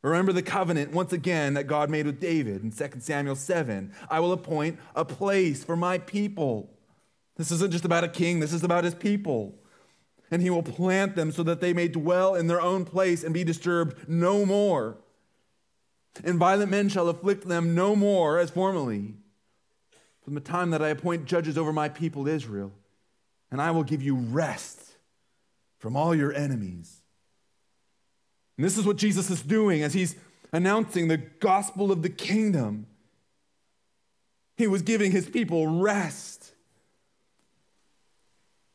Remember 0.02 0.32
the 0.32 0.42
covenant 0.42 0.92
once 0.92 1.12
again 1.12 1.54
that 1.54 1.64
God 1.64 1.90
made 1.90 2.06
with 2.06 2.20
David 2.20 2.62
in 2.62 2.70
2 2.70 3.00
Samuel 3.00 3.34
7. 3.34 3.92
I 4.08 4.20
will 4.20 4.32
appoint 4.32 4.78
a 4.94 5.04
place 5.04 5.64
for 5.64 5.76
my 5.76 5.98
people. 5.98 6.70
This 7.36 7.50
isn't 7.50 7.72
just 7.72 7.84
about 7.84 8.04
a 8.04 8.08
king, 8.08 8.40
this 8.40 8.52
is 8.52 8.64
about 8.64 8.84
his 8.84 8.94
people. 8.94 9.54
And 10.30 10.42
he 10.42 10.50
will 10.50 10.62
plant 10.62 11.16
them 11.16 11.32
so 11.32 11.42
that 11.44 11.60
they 11.60 11.72
may 11.72 11.88
dwell 11.88 12.34
in 12.34 12.46
their 12.46 12.60
own 12.60 12.84
place 12.84 13.24
and 13.24 13.32
be 13.32 13.44
disturbed 13.44 14.08
no 14.08 14.44
more. 14.44 14.98
And 16.24 16.38
violent 16.38 16.70
men 16.70 16.88
shall 16.88 17.08
afflict 17.08 17.48
them 17.48 17.74
no 17.74 17.96
more 17.96 18.38
as 18.38 18.50
formerly. 18.50 19.14
From 20.22 20.34
the 20.34 20.40
time 20.40 20.70
that 20.70 20.82
I 20.82 20.88
appoint 20.88 21.24
judges 21.24 21.56
over 21.56 21.72
my 21.72 21.88
people 21.88 22.28
Israel, 22.28 22.72
and 23.50 23.62
I 23.62 23.70
will 23.70 23.84
give 23.84 24.02
you 24.02 24.16
rest 24.16 24.96
from 25.78 25.96
all 25.96 26.14
your 26.14 26.32
enemies. 26.34 26.97
And 28.58 28.66
this 28.66 28.76
is 28.76 28.84
what 28.84 28.96
Jesus 28.96 29.30
is 29.30 29.40
doing 29.40 29.82
as 29.82 29.94
he's 29.94 30.16
announcing 30.52 31.08
the 31.08 31.16
gospel 31.16 31.90
of 31.90 32.02
the 32.02 32.10
kingdom. 32.10 32.86
He 34.56 34.66
was 34.66 34.82
giving 34.82 35.12
his 35.12 35.30
people 35.30 35.80
rest. 35.80 36.52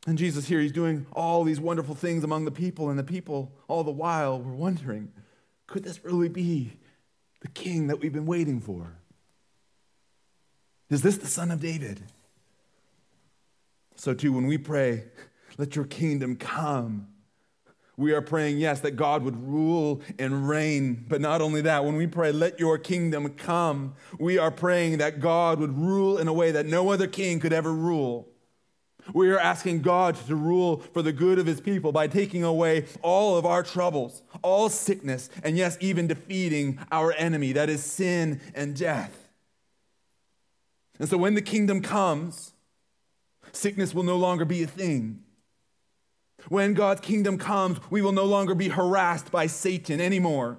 And 0.06 0.16
Jesus 0.16 0.48
here, 0.48 0.60
he's 0.60 0.72
doing 0.72 1.06
all 1.12 1.44
these 1.44 1.60
wonderful 1.60 1.94
things 1.94 2.24
among 2.24 2.46
the 2.46 2.50
people, 2.50 2.88
and 2.88 2.98
the 2.98 3.04
people 3.04 3.52
all 3.68 3.84
the 3.84 3.90
while 3.90 4.40
were 4.40 4.54
wondering 4.54 5.12
could 5.66 5.82
this 5.82 6.04
really 6.04 6.28
be 6.28 6.72
the 7.40 7.48
king 7.48 7.86
that 7.86 8.00
we've 8.00 8.12
been 8.12 8.26
waiting 8.26 8.60
for? 8.60 8.98
Is 10.90 11.02
this 11.02 11.16
the 11.16 11.26
son 11.26 11.50
of 11.50 11.60
David? 11.60 12.02
So, 13.96 14.12
too, 14.12 14.32
when 14.32 14.46
we 14.46 14.58
pray, 14.58 15.04
let 15.56 15.74
your 15.74 15.86
kingdom 15.86 16.36
come. 16.36 17.13
We 17.96 18.12
are 18.12 18.22
praying, 18.22 18.58
yes, 18.58 18.80
that 18.80 18.92
God 18.92 19.22
would 19.22 19.36
rule 19.36 20.02
and 20.18 20.48
reign. 20.48 21.06
But 21.08 21.20
not 21.20 21.40
only 21.40 21.60
that, 21.60 21.84
when 21.84 21.96
we 21.96 22.06
pray, 22.06 22.32
let 22.32 22.58
your 22.58 22.76
kingdom 22.76 23.28
come, 23.34 23.94
we 24.18 24.36
are 24.36 24.50
praying 24.50 24.98
that 24.98 25.20
God 25.20 25.60
would 25.60 25.78
rule 25.78 26.18
in 26.18 26.26
a 26.26 26.32
way 26.32 26.50
that 26.50 26.66
no 26.66 26.90
other 26.90 27.06
king 27.06 27.38
could 27.38 27.52
ever 27.52 27.72
rule. 27.72 28.28
We 29.12 29.30
are 29.30 29.38
asking 29.38 29.82
God 29.82 30.16
to 30.26 30.34
rule 30.34 30.78
for 30.92 31.02
the 31.02 31.12
good 31.12 31.38
of 31.38 31.46
his 31.46 31.60
people 31.60 31.92
by 31.92 32.06
taking 32.06 32.42
away 32.42 32.86
all 33.02 33.36
of 33.36 33.44
our 33.44 33.62
troubles, 33.62 34.22
all 34.42 34.68
sickness, 34.68 35.28
and 35.42 35.56
yes, 35.56 35.76
even 35.80 36.06
defeating 36.06 36.78
our 36.90 37.12
enemy, 37.12 37.52
that 37.52 37.68
is 37.68 37.84
sin 37.84 38.40
and 38.54 38.74
death. 38.74 39.28
And 40.98 41.08
so 41.08 41.18
when 41.18 41.34
the 41.34 41.42
kingdom 41.42 41.82
comes, 41.82 42.54
sickness 43.52 43.94
will 43.94 44.04
no 44.04 44.16
longer 44.16 44.44
be 44.44 44.62
a 44.62 44.66
thing. 44.66 45.22
When 46.48 46.74
God's 46.74 47.00
kingdom 47.00 47.38
comes, 47.38 47.78
we 47.90 48.02
will 48.02 48.12
no 48.12 48.24
longer 48.24 48.54
be 48.54 48.68
harassed 48.68 49.30
by 49.30 49.46
Satan 49.46 50.00
anymore. 50.00 50.58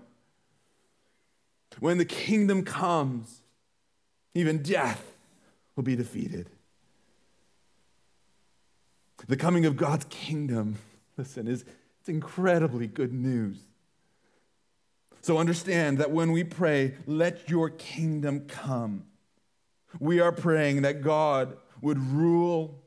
When 1.79 1.97
the 1.97 2.05
kingdom 2.05 2.63
comes, 2.63 3.41
even 4.33 4.63
death 4.63 5.03
will 5.75 5.83
be 5.83 5.95
defeated. 5.95 6.49
The 9.27 9.37
coming 9.37 9.65
of 9.65 9.75
God's 9.75 10.05
kingdom, 10.09 10.77
listen, 11.17 11.47
is 11.47 11.65
it's 11.99 12.09
incredibly 12.09 12.87
good 12.87 13.13
news. 13.13 13.57
So 15.21 15.39
understand 15.39 15.97
that 15.97 16.11
when 16.11 16.31
we 16.31 16.43
pray, 16.43 16.93
let 17.07 17.49
your 17.49 17.71
kingdom 17.71 18.41
come, 18.41 19.05
we 19.99 20.19
are 20.19 20.31
praying 20.31 20.83
that 20.83 21.01
God 21.01 21.57
would 21.81 21.97
rule 21.97 22.83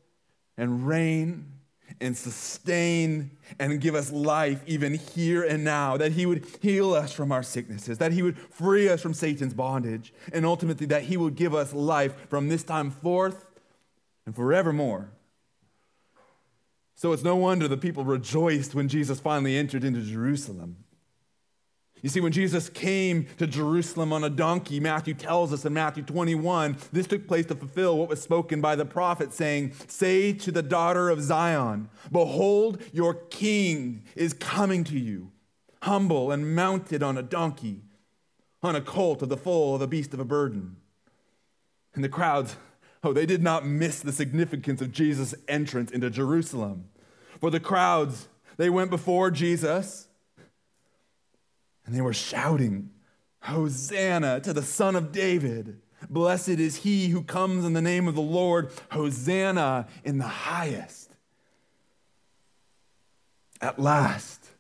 and 0.56 0.87
reign 0.87 1.57
and 2.00 2.16
sustain 2.16 3.30
and 3.58 3.80
give 3.80 3.94
us 3.94 4.12
life 4.12 4.62
even 4.66 4.94
here 4.94 5.42
and 5.42 5.64
now, 5.64 5.96
that 5.96 6.12
He 6.12 6.26
would 6.26 6.46
heal 6.61 6.94
us 6.94 7.12
from 7.12 7.32
our 7.32 7.42
sicknesses, 7.42 7.98
that 7.98 8.12
He 8.12 8.22
would 8.22 8.38
free 8.38 8.88
us 8.88 9.00
from 9.00 9.14
Satan's 9.14 9.54
bondage, 9.54 10.12
and 10.32 10.46
ultimately 10.46 10.87
that 10.87 11.04
He 11.04 11.16
would 11.16 11.34
give 11.34 11.54
us 11.54 11.72
life 11.72 12.28
from 12.28 12.48
this 12.48 12.62
time 12.62 12.90
forth 12.90 13.46
and 14.26 14.34
forevermore. 14.34 15.11
So 16.94 17.12
it's 17.12 17.22
no 17.22 17.37
wonder 17.37 17.68
the 17.68 17.76
people 17.76 18.04
rejoiced 18.04 18.74
when 18.74 18.88
Jesus 18.88 19.20
finally 19.20 19.56
entered 19.56 19.84
into 19.84 20.00
Jerusalem. 20.00 20.84
You 22.02 22.08
see, 22.08 22.20
when 22.20 22.32
Jesus 22.32 22.68
came 22.68 23.26
to 23.38 23.46
Jerusalem 23.46 24.12
on 24.12 24.22
a 24.22 24.30
donkey, 24.30 24.78
Matthew 24.78 25.14
tells 25.14 25.52
us 25.52 25.64
in 25.64 25.74
Matthew 25.74 26.04
21, 26.04 26.76
this 26.92 27.06
took 27.06 27.26
place 27.26 27.46
to 27.46 27.56
fulfill 27.56 27.98
what 27.98 28.08
was 28.08 28.22
spoken 28.22 28.61
by 28.61 28.76
the 28.76 28.84
prophet, 28.84 29.32
saying, 29.32 29.72
Say 29.88 30.32
to 30.34 30.52
the 30.52 30.62
daughter 30.62 31.11
of 31.11 31.22
Zion, 31.22 31.88
Behold, 32.12 32.80
your 32.92 33.14
king 33.14 34.04
is 34.14 34.32
coming 34.32 34.84
to 34.84 34.98
you, 34.98 35.32
humble 35.82 36.30
and 36.30 36.54
mounted 36.54 37.02
on 37.02 37.18
a 37.18 37.22
donkey, 37.22 37.82
on 38.62 38.76
a 38.76 38.80
colt 38.80 39.22
of 39.22 39.28
the 39.28 39.37
foal 39.37 39.74
of 39.74 39.82
a 39.82 39.87
beast 39.87 40.14
of 40.14 40.20
a 40.20 40.24
burden. 40.24 40.76
And 41.94 42.04
the 42.04 42.08
crowds, 42.08 42.56
oh, 43.02 43.12
they 43.12 43.26
did 43.26 43.42
not 43.42 43.66
miss 43.66 44.00
the 44.00 44.12
significance 44.12 44.80
of 44.80 44.92
Jesus' 44.92 45.34
entrance 45.48 45.90
into 45.90 46.11
Jerusalem. 46.11 46.90
For 47.40 47.50
the 47.50 47.61
crowds, 47.61 48.28
they 48.56 48.70
went 48.70 48.90
before 48.90 49.30
Jesus 49.30 50.07
and 51.88 51.96
they 51.96 52.03
were 52.03 52.12
shouting, 52.12 52.90
Hosanna 53.40 54.40
to 54.40 54.53
the 54.53 54.62
Son 54.62 54.94
of 54.94 55.11
David. 55.11 55.81
Blessed 56.11 56.51
is 56.51 56.77
he 56.77 57.09
who 57.09 57.22
comes 57.22 57.64
in 57.64 57.72
the 57.72 57.81
name 57.81 58.07
of 58.07 58.14
the 58.14 58.20
Lord. 58.20 58.70
Hosanna 58.90 59.88
in 60.05 60.18
the 60.18 60.29
highest. 60.29 61.11
At 63.62 63.79
last, 63.79 64.51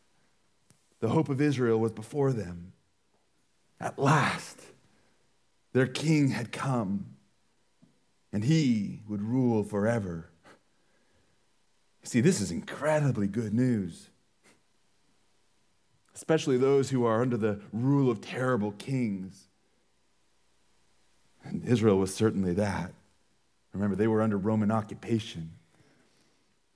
the 1.00 1.10
hope 1.10 1.28
of 1.28 1.42
Israel 1.42 1.78
was 1.78 1.92
before 1.92 2.32
them. 2.32 2.72
At 3.78 3.98
last, 3.98 4.58
their 5.74 5.86
king 5.86 6.28
had 6.28 6.50
come, 6.50 7.08
and 8.32 8.42
he 8.42 9.00
would 9.06 9.20
rule 9.20 9.64
forever. 9.64 10.30
See, 12.04 12.22
this 12.22 12.40
is 12.40 12.50
incredibly 12.50 13.26
good 13.26 13.52
news 13.52 14.07
especially 16.18 16.58
those 16.58 16.90
who 16.90 17.04
are 17.04 17.22
under 17.22 17.36
the 17.36 17.60
rule 17.72 18.10
of 18.10 18.20
terrible 18.20 18.72
kings. 18.72 19.46
And 21.44 21.64
Israel 21.64 21.96
was 21.96 22.12
certainly 22.12 22.54
that. 22.54 22.92
Remember, 23.72 23.94
they 23.94 24.08
were 24.08 24.20
under 24.20 24.36
Roman 24.36 24.72
occupation. 24.72 25.52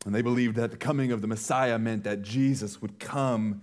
And 0.07 0.15
they 0.15 0.23
believed 0.23 0.55
that 0.55 0.71
the 0.71 0.77
coming 0.77 1.11
of 1.11 1.23
the 1.23 1.27
Messiah 1.27 1.77
meant 1.77 2.05
that 2.05 2.23
Jesus 2.23 2.81
would 2.81 3.01
come 3.01 3.63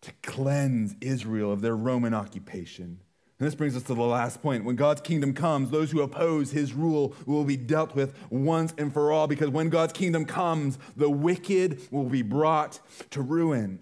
to 0.00 0.10
cleanse 0.20 0.96
Israel 1.00 1.52
of 1.52 1.60
their 1.60 1.76
Roman 1.76 2.12
occupation. 2.12 2.98
And 3.38 3.46
this 3.46 3.54
brings 3.54 3.76
us 3.76 3.84
to 3.84 3.94
the 3.94 4.02
last 4.02 4.42
point. 4.42 4.64
When 4.64 4.74
God's 4.74 5.00
kingdom 5.00 5.32
comes, 5.32 5.70
those 5.70 5.92
who 5.92 6.00
oppose 6.00 6.50
his 6.50 6.72
rule 6.72 7.14
will 7.24 7.44
be 7.44 7.56
dealt 7.56 7.94
with 7.94 8.18
once 8.30 8.74
and 8.76 8.92
for 8.92 9.12
all, 9.12 9.28
because 9.28 9.50
when 9.50 9.68
God's 9.68 9.92
kingdom 9.92 10.24
comes, 10.24 10.76
the 10.96 11.08
wicked 11.08 11.80
will 11.92 12.08
be 12.08 12.22
brought 12.22 12.80
to 13.10 13.22
ruin. 13.22 13.78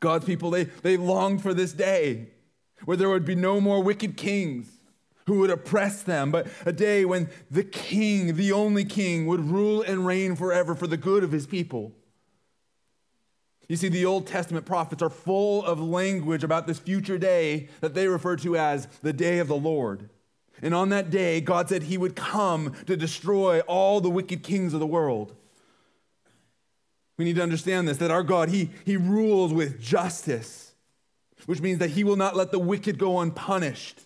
God's 0.00 0.24
people, 0.24 0.50
they, 0.50 0.64
they 0.64 0.96
longed 0.96 1.42
for 1.42 1.54
this 1.54 1.72
day 1.72 2.28
where 2.84 2.96
there 2.96 3.08
would 3.08 3.24
be 3.24 3.34
no 3.34 3.60
more 3.60 3.82
wicked 3.82 4.16
kings, 4.16 4.68
who 5.26 5.40
would 5.40 5.50
oppress 5.50 6.02
them, 6.02 6.30
but 6.30 6.46
a 6.64 6.72
day 6.72 7.04
when 7.04 7.28
the 7.50 7.64
king, 7.64 8.36
the 8.36 8.52
only 8.52 8.84
king, 8.84 9.26
would 9.26 9.40
rule 9.40 9.82
and 9.82 10.06
reign 10.06 10.36
forever 10.36 10.74
for 10.74 10.86
the 10.86 10.96
good 10.96 11.24
of 11.24 11.32
his 11.32 11.46
people. 11.46 11.92
You 13.68 13.76
see, 13.76 13.88
the 13.88 14.06
Old 14.06 14.28
Testament 14.28 14.64
prophets 14.64 15.02
are 15.02 15.10
full 15.10 15.64
of 15.64 15.80
language 15.80 16.44
about 16.44 16.68
this 16.68 16.78
future 16.78 17.18
day 17.18 17.68
that 17.80 17.94
they 17.94 18.06
refer 18.06 18.36
to 18.36 18.56
as 18.56 18.86
the 19.02 19.12
day 19.12 19.38
of 19.38 19.48
the 19.48 19.56
Lord. 19.56 20.08
And 20.62 20.72
on 20.72 20.90
that 20.90 21.10
day, 21.10 21.40
God 21.40 21.68
said 21.68 21.84
he 21.84 21.98
would 21.98 22.14
come 22.14 22.74
to 22.86 22.96
destroy 22.96 23.60
all 23.60 24.00
the 24.00 24.08
wicked 24.08 24.42
kings 24.44 24.72
of 24.72 24.80
the 24.80 24.86
world. 24.86 25.34
We 27.18 27.24
need 27.24 27.36
to 27.36 27.42
understand 27.42 27.88
this 27.88 27.96
that 27.98 28.10
our 28.10 28.22
God, 28.22 28.48
he, 28.48 28.70
he 28.84 28.96
rules 28.96 29.52
with 29.52 29.80
justice, 29.80 30.72
which 31.46 31.60
means 31.60 31.78
that 31.78 31.90
he 31.90 32.04
will 32.04 32.16
not 32.16 32.36
let 32.36 32.50
the 32.50 32.58
wicked 32.58 32.98
go 32.98 33.20
unpunished. 33.20 34.00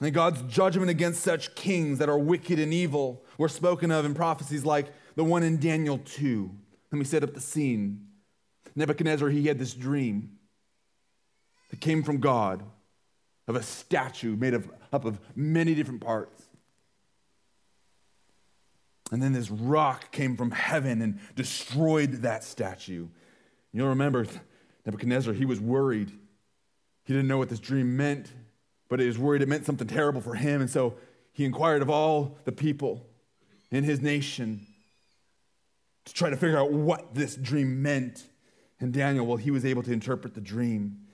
And 0.00 0.12
God's 0.12 0.42
judgment 0.42 0.90
against 0.90 1.22
such 1.22 1.54
kings 1.54 1.98
that 1.98 2.08
are 2.08 2.18
wicked 2.18 2.58
and 2.58 2.72
evil 2.72 3.24
were 3.38 3.48
spoken 3.48 3.90
of 3.90 4.04
in 4.04 4.14
prophecies 4.14 4.64
like 4.64 4.86
the 5.14 5.24
one 5.24 5.42
in 5.42 5.60
Daniel 5.60 5.98
2. 5.98 6.50
Let 6.90 6.98
me 6.98 7.04
set 7.04 7.22
up 7.22 7.34
the 7.34 7.40
scene. 7.40 8.08
Nebuchadnezzar, 8.74 9.28
he 9.28 9.46
had 9.46 9.58
this 9.58 9.74
dream 9.74 10.38
that 11.70 11.80
came 11.80 12.02
from 12.02 12.18
God 12.18 12.62
of 13.46 13.54
a 13.54 13.62
statue 13.62 14.36
made 14.36 14.54
of, 14.54 14.70
up 14.92 15.04
of 15.04 15.20
many 15.36 15.74
different 15.74 16.00
parts. 16.00 16.42
And 19.12 19.22
then 19.22 19.34
this 19.34 19.50
rock 19.50 20.10
came 20.10 20.38
from 20.38 20.50
heaven 20.50 21.02
and 21.02 21.20
destroyed 21.36 22.22
that 22.22 22.44
statue. 22.44 23.08
You'll 23.70 23.88
remember 23.88 24.26
Nebuchadnezzar, 24.86 25.34
he 25.34 25.44
was 25.44 25.60
worried. 25.60 26.10
He 27.04 27.12
didn't 27.12 27.28
know 27.28 27.36
what 27.36 27.50
this 27.50 27.60
dream 27.60 27.94
meant, 27.94 28.32
but 28.88 29.00
he 29.00 29.06
was 29.06 29.18
worried 29.18 29.42
it 29.42 29.48
meant 29.48 29.66
something 29.66 29.86
terrible 29.86 30.22
for 30.22 30.34
him. 30.34 30.62
And 30.62 30.70
so 30.70 30.94
he 31.32 31.44
inquired 31.44 31.82
of 31.82 31.90
all 31.90 32.38
the 32.46 32.52
people 32.52 33.06
in 33.70 33.84
his 33.84 34.00
nation 34.00 34.66
to 36.06 36.14
try 36.14 36.30
to 36.30 36.36
figure 36.36 36.58
out 36.58 36.72
what 36.72 37.14
this 37.14 37.36
dream 37.36 37.82
meant. 37.82 38.24
And 38.80 38.94
Daniel, 38.94 39.26
well, 39.26 39.36
he 39.36 39.50
was 39.50 39.66
able 39.66 39.82
to 39.82 39.92
interpret 39.92 40.34
the 40.34 40.40
dream. 40.40 41.06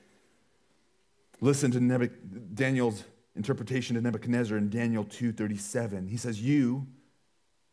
Listen 1.41 1.73
to 1.73 1.81
Nebuch- 1.81 2.55
Daniel's 2.55 3.03
interpretation 3.35 3.97
to 3.97 4.03
Nebuchadnezzar 4.03 4.57
in 4.57 4.71
Daniel 4.71 5.05
2:37. 5.05 6.09
He 6.09 6.17
says, 6.17 6.41
"You, 6.41 6.87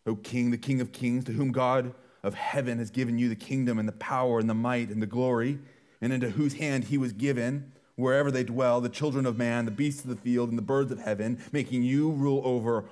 O 0.05 0.15
king, 0.15 0.51
the 0.51 0.57
king 0.57 0.81
of 0.81 0.91
kings, 0.91 1.23
to 1.25 1.31
whom 1.31 1.51
God 1.51 1.93
of 2.23 2.33
heaven 2.33 2.79
has 2.79 2.91
given 2.91 3.17
you 3.17 3.29
the 3.29 3.35
kingdom 3.35 3.79
and 3.79 3.87
the 3.87 3.93
power 3.93 4.39
and 4.39 4.49
the 4.49 4.53
might 4.53 4.89
and 4.89 5.01
the 5.01 5.07
glory, 5.07 5.59
and 6.01 6.13
into 6.13 6.31
whose 6.31 6.55
hand 6.55 6.85
he 6.85 6.97
was 6.97 7.13
given, 7.13 7.71
wherever 7.95 8.29
they 8.29 8.43
dwell, 8.43 8.81
the 8.81 8.89
children 8.89 9.25
of 9.25 9.37
man, 9.37 9.65
the 9.65 9.71
beasts 9.71 10.03
of 10.03 10.09
the 10.09 10.15
field, 10.15 10.49
and 10.49 10.57
the 10.57 10.63
birds 10.63 10.91
of 10.91 10.99
heaven, 10.99 11.41
making 11.51 11.83
you 11.83 12.11
rule 12.11 12.41
over 12.43 12.85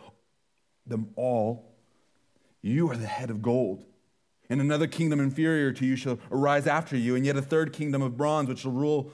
them 0.85 1.09
all. 1.15 1.71
You 2.61 2.89
are 2.89 2.97
the 2.97 3.07
head 3.07 3.29
of 3.29 3.41
gold. 3.41 3.85
And 4.49 4.61
another 4.61 4.87
kingdom 4.87 5.19
inferior 5.19 5.71
to 5.73 5.85
you 5.85 5.95
shall 5.95 6.19
arise 6.31 6.67
after 6.67 6.95
you, 6.95 7.15
and 7.15 7.25
yet 7.25 7.37
a 7.37 7.41
third 7.41 7.73
kingdom 7.73 8.01
of 8.01 8.17
bronze, 8.17 8.49
which 8.49 8.59
shall 8.59 8.71
rule 8.71 9.11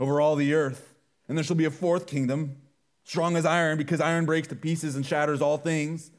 over 0.00 0.20
all 0.20 0.36
the 0.36 0.54
earth. 0.54 0.94
And 1.28 1.36
there 1.36 1.44
shall 1.44 1.56
be 1.56 1.64
a 1.64 1.70
fourth 1.70 2.06
kingdom, 2.06 2.56
strong 3.04 3.36
as 3.36 3.44
iron, 3.44 3.78
because 3.78 4.00
iron 4.00 4.24
breaks 4.24 4.48
to 4.48 4.56
pieces 4.56 4.96
and 4.96 5.04
shatters 5.04 5.42
all 5.42 5.58
things. 5.58 6.10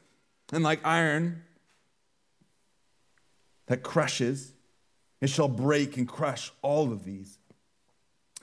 And 0.52 0.64
like 0.64 0.84
iron 0.84 1.42
that 3.66 3.82
crushes, 3.82 4.52
it 5.20 5.30
shall 5.30 5.48
break 5.48 5.96
and 5.96 6.08
crush 6.08 6.50
all 6.62 6.92
of 6.92 7.04
these. 7.04 7.38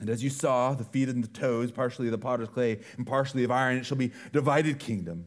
And 0.00 0.08
as 0.08 0.22
you 0.22 0.30
saw, 0.30 0.74
the 0.74 0.84
feet 0.84 1.08
and 1.08 1.22
the 1.22 1.28
toes, 1.28 1.72
partially 1.72 2.06
of 2.06 2.12
the 2.12 2.18
potter's 2.18 2.48
clay 2.48 2.80
and 2.96 3.06
partially 3.06 3.44
of 3.44 3.50
iron, 3.50 3.76
it 3.78 3.84
shall 3.84 3.96
be 3.96 4.12
divided 4.32 4.78
kingdom. 4.78 5.26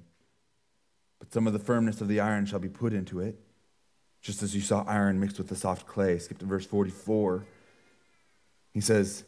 But 1.20 1.32
some 1.34 1.46
of 1.46 1.54
the 1.54 1.60
firmness 1.60 2.02
of 2.02 2.08
the 2.08 2.20
iron 2.20 2.46
shall 2.46 2.60
be 2.60 2.70
put 2.70 2.94
into 2.94 3.20
it, 3.20 3.38
just 4.22 4.42
as 4.42 4.56
you 4.56 4.62
saw 4.62 4.84
iron 4.88 5.20
mixed 5.20 5.38
with 5.38 5.50
the 5.50 5.56
soft 5.56 5.86
clay. 5.86 6.18
Skip 6.18 6.40
to 6.40 6.46
verse 6.46 6.66
44. 6.66 7.46
He 8.74 8.82
says, 8.82 9.26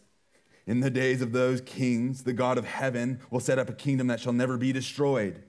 In 0.66 0.80
the 0.80 0.90
days 0.90 1.22
of 1.22 1.34
those 1.34 1.62
kings, 1.62 2.24
the 2.24 2.34
God 2.34 2.58
of 2.58 2.66
heaven 2.66 3.20
will 3.30 3.42
set 3.42 3.60
up 3.60 3.70
a 3.70 3.74
kingdom 3.74 4.08
that 4.08 4.22
shall 4.22 4.34
never 4.34 4.58
be 4.58 4.72
destroyed 4.72 5.44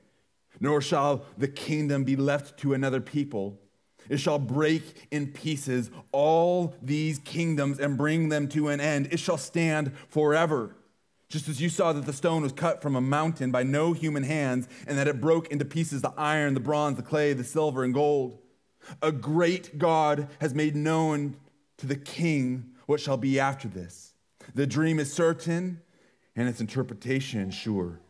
nor 0.60 0.80
shall 0.80 1.24
the 1.36 1.48
kingdom 1.48 2.04
be 2.04 2.16
left 2.16 2.58
to 2.60 2.74
another 2.74 3.00
people. 3.00 3.58
It 4.08 4.18
shall 4.18 4.38
break 4.38 5.08
in 5.10 5.28
pieces 5.28 5.90
all 6.12 6.74
these 6.82 7.18
kingdoms 7.18 7.78
and 7.78 7.96
bring 7.96 8.28
them 8.28 8.48
to 8.48 8.68
an 8.68 8.80
end. 8.80 9.08
It 9.10 9.18
shall 9.18 9.38
stand 9.38 9.92
forever. 10.08 10.76
Just 11.28 11.48
as 11.48 11.60
you 11.60 11.68
saw 11.68 11.92
that 11.92 12.06
the 12.06 12.12
stone 12.12 12.42
was 12.42 12.52
cut 12.52 12.82
from 12.82 12.94
a 12.94 13.00
mountain 13.00 13.50
by 13.50 13.62
no 13.62 13.92
human 13.92 14.22
hands, 14.22 14.68
and 14.86 14.98
that 14.98 15.08
it 15.08 15.20
broke 15.20 15.48
into 15.48 15.64
pieces 15.64 16.02
the 16.02 16.12
iron, 16.16 16.54
the 16.54 16.60
bronze, 16.60 16.96
the 16.96 17.02
clay, 17.02 17.32
the 17.32 17.44
silver, 17.44 17.82
and 17.82 17.94
gold. 17.94 18.38
A 19.02 19.10
great 19.10 19.78
God 19.78 20.28
has 20.40 20.54
made 20.54 20.76
known 20.76 21.36
to 21.78 21.86
the 21.86 21.96
king 21.96 22.74
what 22.86 23.00
shall 23.00 23.16
be 23.16 23.40
after 23.40 23.66
this. 23.66 24.12
The 24.54 24.66
dream 24.66 25.00
is 25.00 25.12
certain, 25.12 25.80
and 26.36 26.48
its 26.48 26.60
interpretation 26.60 27.50
sure. 27.50 28.00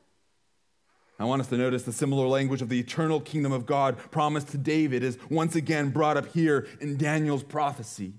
I 1.18 1.24
want 1.24 1.40
us 1.40 1.48
to 1.48 1.56
notice 1.56 1.84
the 1.84 1.92
similar 1.92 2.26
language 2.26 2.60
of 2.60 2.68
the 2.68 2.80
eternal 2.80 3.20
kingdom 3.20 3.52
of 3.52 3.66
God 3.66 3.96
promised 4.10 4.48
to 4.48 4.58
David 4.58 5.04
is 5.04 5.18
once 5.30 5.54
again 5.54 5.90
brought 5.90 6.16
up 6.16 6.26
here 6.32 6.66
in 6.80 6.96
Daniel's 6.96 7.44
prophecy. 7.44 8.14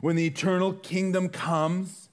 When 0.00 0.16
the 0.16 0.26
eternal 0.26 0.74
kingdom 0.74 1.28
comes, 1.28 2.10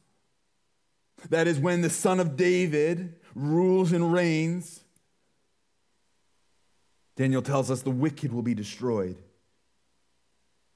that 1.29 1.47
is 1.47 1.59
when 1.59 1.81
the 1.81 1.89
son 1.89 2.19
of 2.19 2.37
David 2.37 3.15
rules 3.35 3.91
and 3.91 4.13
reigns, 4.13 4.81
Daniel 7.17 7.41
tells 7.41 7.69
us 7.69 7.81
the 7.81 7.91
wicked 7.91 8.31
will 8.31 8.41
be 8.41 8.53
destroyed. 8.53 9.17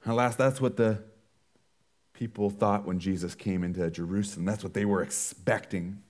Alas, 0.04 0.36
that's 0.36 0.60
what 0.60 0.76
the 0.76 1.02
people 2.12 2.50
thought 2.50 2.84
when 2.84 2.98
Jesus 2.98 3.34
came 3.34 3.64
into 3.64 3.90
Jerusalem. 3.90 4.44
That's 4.44 4.62
what 4.62 4.74
they 4.74 4.84
were 4.84 5.02
expecting. 5.02 6.02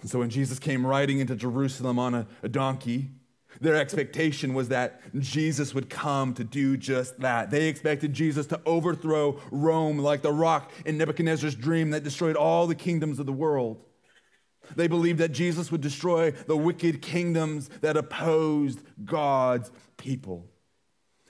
And 0.00 0.10
so 0.10 0.20
when 0.20 0.30
Jesus 0.30 0.58
came 0.58 0.86
riding 0.86 1.18
into 1.18 1.34
Jerusalem 1.34 1.98
on 1.98 2.14
a, 2.14 2.26
a 2.42 2.48
donkey, 2.48 3.10
their 3.60 3.74
expectation 3.74 4.54
was 4.54 4.68
that 4.68 5.00
Jesus 5.18 5.74
would 5.74 5.90
come 5.90 6.34
to 6.34 6.44
do 6.44 6.76
just 6.76 7.18
that. 7.20 7.50
They 7.50 7.68
expected 7.68 8.12
Jesus 8.12 8.46
to 8.48 8.60
overthrow 8.64 9.40
Rome 9.50 9.98
like 9.98 10.22
the 10.22 10.32
rock 10.32 10.70
in 10.84 10.98
Nebuchadnezzar's 10.98 11.54
dream 11.54 11.90
that 11.90 12.04
destroyed 12.04 12.36
all 12.36 12.66
the 12.66 12.74
kingdoms 12.74 13.18
of 13.18 13.26
the 13.26 13.32
world. 13.32 13.84
They 14.76 14.86
believed 14.86 15.18
that 15.18 15.32
Jesus 15.32 15.72
would 15.72 15.80
destroy 15.80 16.30
the 16.30 16.56
wicked 16.56 17.02
kingdoms 17.02 17.68
that 17.80 17.96
opposed 17.96 18.80
God's 19.04 19.70
people. 19.96 20.46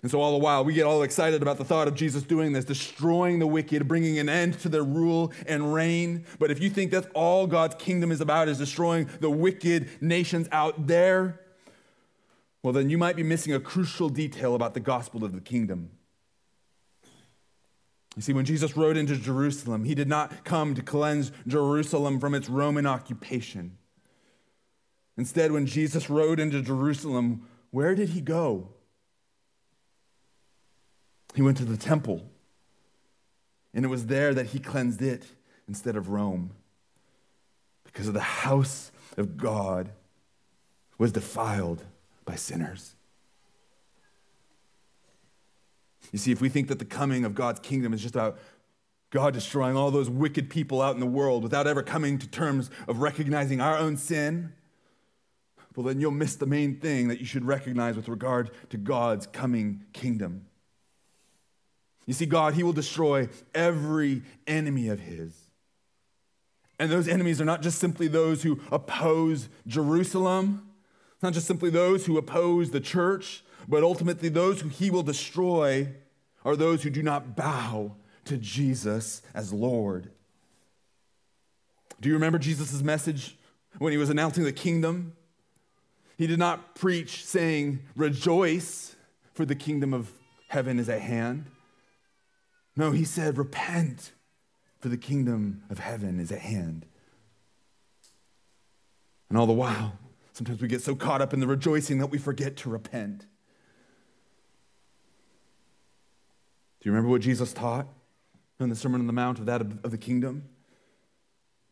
And 0.02 0.10
so, 0.10 0.20
all 0.20 0.32
the 0.32 0.38
while, 0.38 0.64
we 0.64 0.74
get 0.74 0.86
all 0.86 1.02
excited 1.02 1.42
about 1.42 1.58
the 1.58 1.64
thought 1.64 1.88
of 1.88 1.94
Jesus 1.94 2.22
doing 2.22 2.52
this, 2.52 2.64
destroying 2.64 3.40
the 3.40 3.48
wicked, 3.48 3.88
bringing 3.88 4.18
an 4.18 4.28
end 4.28 4.60
to 4.60 4.68
their 4.68 4.84
rule 4.84 5.32
and 5.46 5.74
reign. 5.74 6.24
But 6.38 6.52
if 6.52 6.60
you 6.60 6.70
think 6.70 6.92
that's 6.92 7.08
all 7.14 7.48
God's 7.48 7.74
kingdom 7.74 8.12
is 8.12 8.20
about, 8.20 8.48
is 8.48 8.58
destroying 8.58 9.10
the 9.20 9.30
wicked 9.30 9.90
nations 10.00 10.48
out 10.52 10.86
there, 10.86 11.40
well, 12.62 12.72
then 12.72 12.90
you 12.90 12.98
might 12.98 13.16
be 13.16 13.24
missing 13.24 13.52
a 13.52 13.60
crucial 13.60 14.08
detail 14.08 14.54
about 14.54 14.74
the 14.74 14.80
gospel 14.80 15.24
of 15.24 15.32
the 15.32 15.40
kingdom. 15.40 15.90
You 18.14 18.22
see, 18.22 18.32
when 18.32 18.44
Jesus 18.44 18.76
rode 18.76 18.96
into 18.96 19.16
Jerusalem, 19.16 19.84
he 19.84 19.94
did 19.94 20.08
not 20.08 20.44
come 20.44 20.74
to 20.74 20.82
cleanse 20.82 21.32
Jerusalem 21.46 22.20
from 22.20 22.34
its 22.34 22.48
Roman 22.48 22.86
occupation. 22.86 23.78
Instead, 25.16 25.50
when 25.50 25.66
Jesus 25.66 26.08
rode 26.08 26.38
into 26.38 26.62
Jerusalem, 26.62 27.48
where 27.70 27.94
did 27.94 28.10
he 28.10 28.20
go? 28.20 28.70
He 31.34 31.42
went 31.42 31.56
to 31.58 31.64
the 31.64 31.76
temple, 31.76 32.22
and 33.74 33.84
it 33.84 33.88
was 33.88 34.06
there 34.06 34.34
that 34.34 34.46
he 34.46 34.58
cleansed 34.58 35.02
it 35.02 35.24
instead 35.68 35.96
of 35.96 36.08
Rome 36.08 36.52
because 37.84 38.08
of 38.08 38.14
the 38.14 38.20
house 38.20 38.90
of 39.16 39.36
God 39.36 39.90
was 40.98 41.12
defiled 41.12 41.84
by 42.24 42.34
sinners. 42.34 42.94
You 46.12 46.18
see, 46.18 46.32
if 46.32 46.40
we 46.40 46.48
think 46.48 46.68
that 46.68 46.78
the 46.78 46.84
coming 46.84 47.24
of 47.24 47.34
God's 47.34 47.60
kingdom 47.60 47.92
is 47.92 48.00
just 48.00 48.14
about 48.14 48.38
God 49.10 49.34
destroying 49.34 49.76
all 49.76 49.90
those 49.90 50.10
wicked 50.10 50.50
people 50.50 50.82
out 50.82 50.94
in 50.94 51.00
the 51.00 51.06
world 51.06 51.42
without 51.42 51.66
ever 51.66 51.82
coming 51.82 52.18
to 52.18 52.28
terms 52.28 52.70
of 52.86 53.00
recognizing 53.00 53.60
our 53.60 53.76
own 53.76 53.96
sin, 53.96 54.52
well, 55.74 55.86
then 55.86 56.00
you'll 56.00 56.10
miss 56.10 56.34
the 56.34 56.46
main 56.46 56.80
thing 56.80 57.08
that 57.08 57.20
you 57.20 57.26
should 57.26 57.44
recognize 57.44 57.94
with 57.94 58.08
regard 58.08 58.50
to 58.70 58.76
God's 58.76 59.26
coming 59.26 59.84
kingdom. 59.92 60.46
You 62.08 62.14
see, 62.14 62.26
God, 62.26 62.54
He 62.54 62.64
will 62.64 62.72
destroy 62.72 63.28
every 63.54 64.22
enemy 64.46 64.88
of 64.88 64.98
His. 64.98 65.32
And 66.80 66.90
those 66.90 67.06
enemies 67.06 67.40
are 67.40 67.44
not 67.44 67.62
just 67.62 67.78
simply 67.78 68.08
those 68.08 68.42
who 68.42 68.60
oppose 68.72 69.48
Jerusalem, 69.66 70.68
it's 71.14 71.22
not 71.22 71.34
just 71.34 71.46
simply 71.46 71.70
those 71.70 72.06
who 72.06 72.16
oppose 72.18 72.70
the 72.70 72.80
church, 72.80 73.44
but 73.68 73.82
ultimately 73.82 74.28
those 74.28 74.60
who 74.60 74.68
He 74.68 74.90
will 74.90 75.04
destroy 75.04 75.88
are 76.44 76.56
those 76.56 76.82
who 76.82 76.90
do 76.90 77.02
not 77.02 77.36
bow 77.36 77.94
to 78.24 78.36
Jesus 78.36 79.22
as 79.34 79.52
Lord. 79.52 80.10
Do 82.00 82.08
you 82.08 82.14
remember 82.14 82.38
Jesus' 82.38 82.82
message 82.82 83.36
when 83.78 83.92
he 83.92 83.98
was 83.98 84.10
announcing 84.10 84.44
the 84.44 84.52
kingdom. 84.52 85.12
He 86.16 86.26
did 86.26 86.38
not 86.38 86.74
preach 86.74 87.24
saying, 87.24 87.80
Rejoice, 87.94 88.96
for 89.34 89.44
the 89.44 89.54
kingdom 89.54 89.94
of 89.94 90.10
heaven 90.48 90.78
is 90.78 90.88
at 90.88 91.00
hand. 91.00 91.46
No, 92.78 92.92
he 92.92 93.02
said, 93.02 93.36
Repent, 93.36 94.12
for 94.78 94.88
the 94.88 94.96
kingdom 94.96 95.64
of 95.68 95.80
heaven 95.80 96.20
is 96.20 96.30
at 96.30 96.38
hand. 96.38 96.86
And 99.28 99.36
all 99.36 99.46
the 99.46 99.52
while, 99.52 99.98
sometimes 100.32 100.62
we 100.62 100.68
get 100.68 100.80
so 100.80 100.94
caught 100.94 101.20
up 101.20 101.34
in 101.34 101.40
the 101.40 101.48
rejoicing 101.48 101.98
that 101.98 102.06
we 102.06 102.18
forget 102.18 102.56
to 102.58 102.70
repent. 102.70 103.26
Do 106.80 106.88
you 106.88 106.92
remember 106.92 107.10
what 107.10 107.20
Jesus 107.20 107.52
taught 107.52 107.88
in 108.60 108.68
the 108.68 108.76
Sermon 108.76 109.00
on 109.00 109.08
the 109.08 109.12
Mount 109.12 109.40
of 109.40 109.46
that 109.46 109.60
of, 109.60 109.90
the 109.90 109.98
kingdom? 109.98 110.44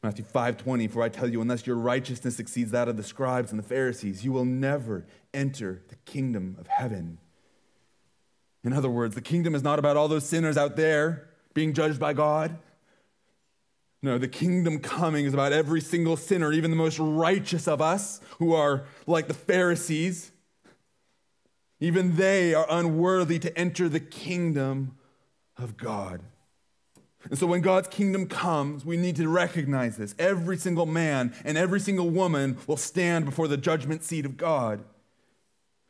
Matthew 0.02 0.24
5:20 0.24 0.90
For 0.90 1.02
I 1.02 1.08
tell 1.08 1.28
you 1.28 1.40
unless 1.40 1.68
your 1.68 1.76
righteousness 1.76 2.40
exceeds 2.40 2.72
that 2.72 2.88
of 2.88 2.96
the 2.96 3.04
scribes 3.04 3.52
and 3.52 3.60
the 3.60 3.66
Pharisees 3.66 4.24
you 4.24 4.32
will 4.32 4.44
never 4.44 5.06
enter 5.32 5.84
the 5.88 5.96
kingdom 6.04 6.56
of 6.58 6.66
heaven. 6.66 7.18
In 8.66 8.72
other 8.72 8.90
words, 8.90 9.14
the 9.14 9.20
kingdom 9.20 9.54
is 9.54 9.62
not 9.62 9.78
about 9.78 9.96
all 9.96 10.08
those 10.08 10.28
sinners 10.28 10.56
out 10.56 10.74
there 10.74 11.28
being 11.54 11.72
judged 11.72 12.00
by 12.00 12.12
God. 12.12 12.58
No, 14.02 14.18
the 14.18 14.28
kingdom 14.28 14.80
coming 14.80 15.24
is 15.24 15.32
about 15.32 15.52
every 15.52 15.80
single 15.80 16.16
sinner, 16.16 16.52
even 16.52 16.70
the 16.72 16.76
most 16.76 16.98
righteous 16.98 17.68
of 17.68 17.80
us 17.80 18.20
who 18.38 18.54
are 18.54 18.84
like 19.06 19.28
the 19.28 19.34
Pharisees. 19.34 20.32
Even 21.78 22.16
they 22.16 22.54
are 22.54 22.66
unworthy 22.68 23.38
to 23.38 23.56
enter 23.56 23.88
the 23.88 24.00
kingdom 24.00 24.96
of 25.56 25.76
God. 25.76 26.20
And 27.30 27.38
so 27.38 27.46
when 27.46 27.60
God's 27.60 27.88
kingdom 27.88 28.26
comes, 28.26 28.84
we 28.84 28.96
need 28.96 29.14
to 29.16 29.28
recognize 29.28 29.96
this. 29.96 30.14
Every 30.18 30.56
single 30.56 30.86
man 30.86 31.34
and 31.44 31.56
every 31.56 31.80
single 31.80 32.10
woman 32.10 32.58
will 32.66 32.76
stand 32.76 33.24
before 33.26 33.46
the 33.46 33.56
judgment 33.56 34.02
seat 34.02 34.26
of 34.26 34.36
God. 34.36 34.84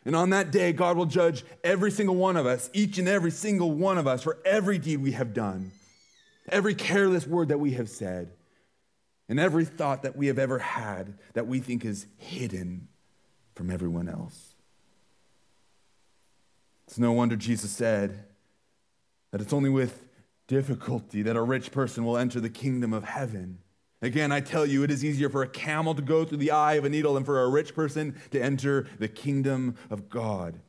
And 0.07 0.15
on 0.15 0.31
that 0.31 0.53
day, 0.53 0.73
God 0.73 0.97
will 0.97 1.07
judge 1.07 1.45
every 1.65 1.91
single 1.91 2.15
one 2.15 2.37
of 2.37 2.47
us, 2.47 2.71
each 2.73 2.97
and 2.97 3.09
every 3.09 3.33
single 3.33 3.73
one 3.73 3.99
of 3.99 4.07
us, 4.07 4.23
for 4.23 4.39
every 4.45 4.79
deed 4.79 4.99
we 4.99 5.13
have 5.13 5.35
done, 5.35 5.73
every 6.49 6.77
careless 6.77 7.27
word 7.27 7.49
that 7.49 7.59
we 7.59 7.73
have 7.73 7.91
said, 7.91 8.31
and 9.29 9.41
every 9.41 9.65
thought 9.65 10.05
that 10.05 10.15
we 10.15 10.29
have 10.29 10.39
ever 10.39 10.61
had 10.61 11.19
that 11.35 11.49
we 11.49 11.59
think 11.59 11.85
is 11.85 12.07
hidden 12.19 12.87
from 13.57 13.69
everyone 13.69 14.09
else. 14.09 14.55
It's 16.87 16.99
no 16.99 17.11
wonder 17.11 17.35
Jesus 17.35 17.73
said 17.73 18.27
that 19.33 19.41
it's 19.41 19.53
only 19.53 19.71
with 19.71 20.07
difficulty 20.47 21.23
that 21.23 21.35
a 21.35 21.43
rich 21.43 21.73
person 21.73 22.05
will 22.05 22.17
enter 22.17 22.39
the 22.39 22.49
kingdom 22.49 22.93
of 22.93 23.03
heaven. 23.03 23.59
Again, 24.03 24.31
I 24.31 24.41
tell 24.41 24.67
you, 24.67 24.83
it 24.83 24.91
is 24.91 25.05
easier 25.05 25.31
for 25.31 25.43
a 25.43 25.49
camel 25.49 25.95
to 25.95 26.03
go 26.03 26.25
through 26.25 26.39
the 26.39 26.51
eye 26.51 26.75
of 26.75 26.85
a 26.85 26.89
needle 26.89 27.15
than 27.15 27.25
for 27.25 27.43
a 27.43 27.49
rich 27.49 27.75
person 27.75 28.15
to 28.31 28.41
enter 28.41 28.87
the 28.99 29.09
kingdom 29.09 29.77
of 29.89 30.11
God. 30.11 30.61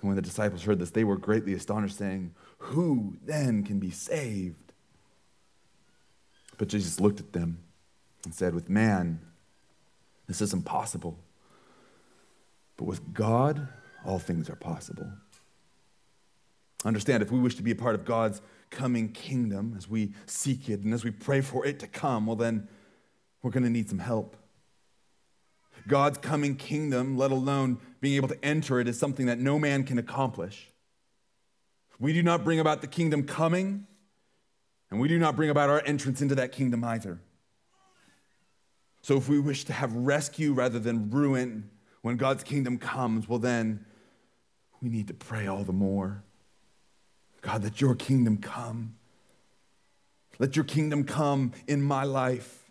And 0.00 0.08
when 0.08 0.16
the 0.16 0.22
disciples 0.22 0.64
heard 0.64 0.78
this, 0.78 0.90
they 0.90 1.04
were 1.04 1.16
greatly 1.16 1.54
astonished, 1.54 1.98
saying, 1.98 2.34
Who 2.58 3.16
then 3.24 3.62
can 3.62 3.78
be 3.78 3.90
saved? 3.90 4.72
But 6.58 6.68
Jesus 6.68 7.00
looked 7.00 7.20
at 7.20 7.32
them 7.32 7.58
and 8.24 8.34
said, 8.34 8.54
With 8.54 8.68
man, 8.68 9.20
this 10.26 10.40
is 10.40 10.52
impossible. 10.52 11.18
But 12.76 12.84
with 12.86 13.12
God, 13.12 13.68
all 14.04 14.18
things 14.18 14.50
are 14.50 14.56
possible. 14.56 15.10
Understand, 16.84 17.22
if 17.22 17.30
we 17.30 17.38
wish 17.38 17.56
to 17.56 17.62
be 17.62 17.70
a 17.70 17.76
part 17.76 17.94
of 17.94 18.04
God's 18.04 18.40
coming 18.70 19.10
kingdom, 19.10 19.74
as 19.76 19.88
we 19.88 20.12
seek 20.26 20.68
it 20.68 20.80
and 20.80 20.94
as 20.94 21.04
we 21.04 21.10
pray 21.10 21.40
for 21.40 21.66
it 21.66 21.78
to 21.80 21.86
come, 21.86 22.26
well, 22.26 22.36
then 22.36 22.68
we're 23.42 23.50
going 23.50 23.64
to 23.64 23.70
need 23.70 23.88
some 23.88 23.98
help. 23.98 24.36
God's 25.86 26.18
coming 26.18 26.56
kingdom, 26.56 27.16
let 27.16 27.30
alone 27.30 27.78
being 28.00 28.16
able 28.16 28.28
to 28.28 28.44
enter 28.44 28.80
it, 28.80 28.88
is 28.88 28.98
something 28.98 29.26
that 29.26 29.38
no 29.38 29.58
man 29.58 29.84
can 29.84 29.98
accomplish. 29.98 30.70
We 31.98 32.12
do 32.12 32.22
not 32.22 32.44
bring 32.44 32.60
about 32.60 32.80
the 32.80 32.86
kingdom 32.86 33.24
coming, 33.24 33.86
and 34.90 35.00
we 35.00 35.08
do 35.08 35.18
not 35.18 35.36
bring 35.36 35.50
about 35.50 35.68
our 35.68 35.82
entrance 35.84 36.22
into 36.22 36.34
that 36.36 36.52
kingdom 36.52 36.84
either. 36.84 37.20
So, 39.02 39.16
if 39.16 39.28
we 39.28 39.38
wish 39.38 39.64
to 39.64 39.72
have 39.72 39.94
rescue 39.94 40.52
rather 40.52 40.78
than 40.78 41.10
ruin 41.10 41.70
when 42.02 42.16
God's 42.16 42.42
kingdom 42.42 42.78
comes, 42.78 43.28
well, 43.28 43.38
then 43.38 43.84
we 44.82 44.88
need 44.88 45.08
to 45.08 45.14
pray 45.14 45.46
all 45.46 45.64
the 45.64 45.72
more. 45.72 46.22
God, 47.40 47.64
let 47.64 47.80
your 47.80 47.94
kingdom 47.94 48.38
come. 48.38 48.96
Let 50.38 50.56
your 50.56 50.64
kingdom 50.64 51.04
come 51.04 51.52
in 51.66 51.82
my 51.82 52.04
life. 52.04 52.70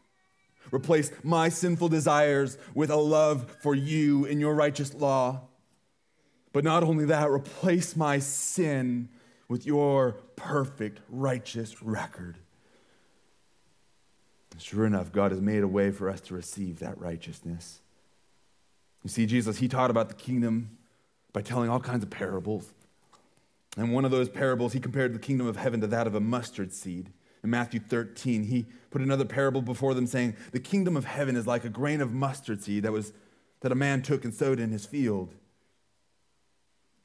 Replace 0.71 1.11
my 1.23 1.49
sinful 1.49 1.89
desires 1.89 2.57
with 2.73 2.89
a 2.89 2.95
love 2.95 3.55
for 3.61 3.73
you 3.73 4.25
and 4.25 4.39
your 4.39 4.53
righteous 4.53 4.93
law. 4.93 5.41
But 6.51 6.63
not 6.63 6.83
only 6.83 7.05
that, 7.05 7.29
replace 7.29 7.95
my 7.95 8.19
sin 8.19 9.09
with 9.47 9.65
your 9.65 10.13
perfect, 10.35 10.99
righteous 11.09 11.81
record. 11.81 12.37
Sure 14.57 14.85
enough, 14.85 15.11
God 15.11 15.31
has 15.31 15.39
made 15.39 15.63
a 15.63 15.67
way 15.67 15.89
for 15.89 16.09
us 16.09 16.19
to 16.21 16.33
receive 16.33 16.79
that 16.79 16.99
righteousness. 16.99 17.79
You 19.03 19.09
see, 19.09 19.25
Jesus, 19.25 19.57
he 19.57 19.67
taught 19.67 19.89
about 19.89 20.09
the 20.09 20.15
kingdom 20.15 20.77
by 21.31 21.41
telling 21.41 21.69
all 21.69 21.79
kinds 21.79 22.03
of 22.03 22.09
parables. 22.09 22.73
And 23.77 23.93
one 23.93 24.05
of 24.05 24.11
those 24.11 24.29
parables, 24.29 24.73
he 24.73 24.79
compared 24.79 25.13
the 25.13 25.19
kingdom 25.19 25.47
of 25.47 25.57
heaven 25.57 25.81
to 25.81 25.87
that 25.87 26.07
of 26.07 26.15
a 26.15 26.19
mustard 26.19 26.73
seed. 26.73 27.11
In 27.43 27.49
Matthew 27.49 27.79
13, 27.79 28.43
he 28.43 28.65
put 28.89 29.01
another 29.01 29.25
parable 29.25 29.61
before 29.61 29.93
them 29.93 30.07
saying, 30.07 30.35
The 30.51 30.59
kingdom 30.59 30.97
of 30.97 31.05
heaven 31.05 31.35
is 31.35 31.47
like 31.47 31.63
a 31.63 31.69
grain 31.69 32.01
of 32.01 32.11
mustard 32.11 32.63
seed 32.63 32.83
that, 32.83 32.91
was, 32.91 33.13
that 33.61 33.71
a 33.71 33.75
man 33.75 34.01
took 34.01 34.25
and 34.25 34.33
sowed 34.33 34.59
in 34.59 34.71
his 34.71 34.85
field. 34.85 35.35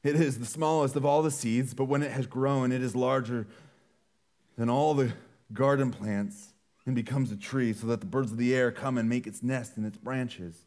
It 0.03 0.15
is 0.15 0.39
the 0.39 0.45
smallest 0.45 0.95
of 0.95 1.05
all 1.05 1.21
the 1.21 1.31
seeds, 1.31 1.73
but 1.73 1.85
when 1.85 2.03
it 2.03 2.11
has 2.11 2.27
grown, 2.27 2.71
it 2.71 2.81
is 2.81 2.95
larger 2.95 3.47
than 4.57 4.69
all 4.69 4.93
the 4.93 5.13
garden 5.53 5.91
plants 5.91 6.53
and 6.85 6.95
becomes 6.95 7.31
a 7.31 7.37
tree, 7.37 7.73
so 7.73 7.87
that 7.87 8.01
the 8.01 8.05
birds 8.05 8.31
of 8.31 8.37
the 8.37 8.53
air 8.53 8.71
come 8.71 8.97
and 8.97 9.09
make 9.09 9.25
its 9.25 9.41
nest 9.41 9.77
in 9.77 9.85
its 9.85 9.97
branches. 9.97 10.65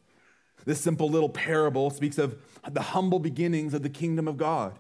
This 0.65 0.81
simple 0.81 1.09
little 1.09 1.29
parable 1.29 1.91
speaks 1.91 2.19
of 2.19 2.37
the 2.69 2.83
humble 2.83 3.21
beginnings 3.21 3.75
of 3.75 3.83
the 3.83 3.89
kingdom 3.89 4.27
of 4.27 4.37
God 4.37 4.79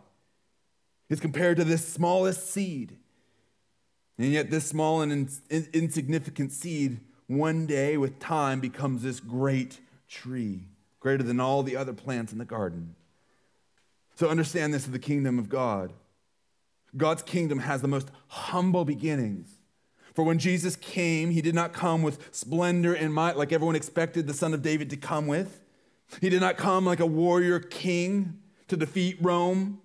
is 1.09 1.21
compared 1.21 1.57
to 1.57 1.65
this 1.65 1.87
smallest 1.87 2.51
seed. 2.51 2.97
And 4.19 4.33
yet, 4.33 4.51
this 4.51 4.67
small 4.67 5.01
and 5.01 5.31
in, 5.49 5.69
insignificant 5.73 6.53
seed, 6.53 7.01
one 7.29 7.67
day 7.67 7.97
with 7.97 8.19
time, 8.19 8.61
becomes 8.61 9.03
this 9.03 9.21
great 9.21 9.81
tree, 10.09 10.67
greater 10.99 11.23
than 11.23 11.41
all 11.41 11.63
the 11.63 11.77
other 11.77 11.93
plants 11.93 12.33
in 12.33 12.39
the 12.39 12.45
garden. 12.45 12.97
So, 14.17 14.29
understand 14.29 14.75
this 14.75 14.87
of 14.87 14.93
the 14.93 14.99
kingdom 14.99 15.39
of 15.39 15.49
God. 15.49 15.93
God's 16.97 17.23
kingdom 17.23 17.61
has 17.61 17.81
the 17.81 17.89
most 17.89 18.11
humble 18.27 18.85
beginnings. 18.85 19.59
For 20.15 20.25
when 20.25 20.41
Jesus 20.41 20.75
came, 20.75 21.31
he 21.31 21.41
did 21.41 21.55
not 21.55 21.73
come 21.73 22.03
with 22.03 22.35
splendor 22.35 22.93
and 22.93 23.15
might 23.15 23.37
like 23.37 23.53
everyone 23.53 23.77
expected 23.77 24.27
the 24.27 24.35
son 24.35 24.53
of 24.53 24.63
David 24.63 24.91
to 24.91 24.97
come 24.97 25.29
with. 25.29 25.61
He 26.21 26.29
did 26.29 26.41
not 26.41 26.57
come 26.57 26.85
like 26.85 26.99
a 26.99 27.07
warrior 27.07 27.61
king 27.61 28.39
to 28.67 28.77
defeat 28.77 29.17
Rome. 29.21 29.81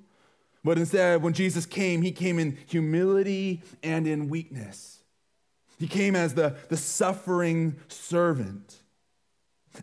But 0.64 0.78
instead, 0.78 1.22
when 1.22 1.34
Jesus 1.34 1.66
came, 1.66 2.02
he 2.02 2.12
came 2.12 2.40
in 2.40 2.58
humility 2.66 3.62
and 3.82 4.08
in 4.08 4.30
weakness. 4.30 5.04
He 5.78 5.88
came 5.88 6.16
as 6.16 6.36
the, 6.36 6.56
the 6.70 6.78
suffering 6.78 7.76
servant. 7.90 8.78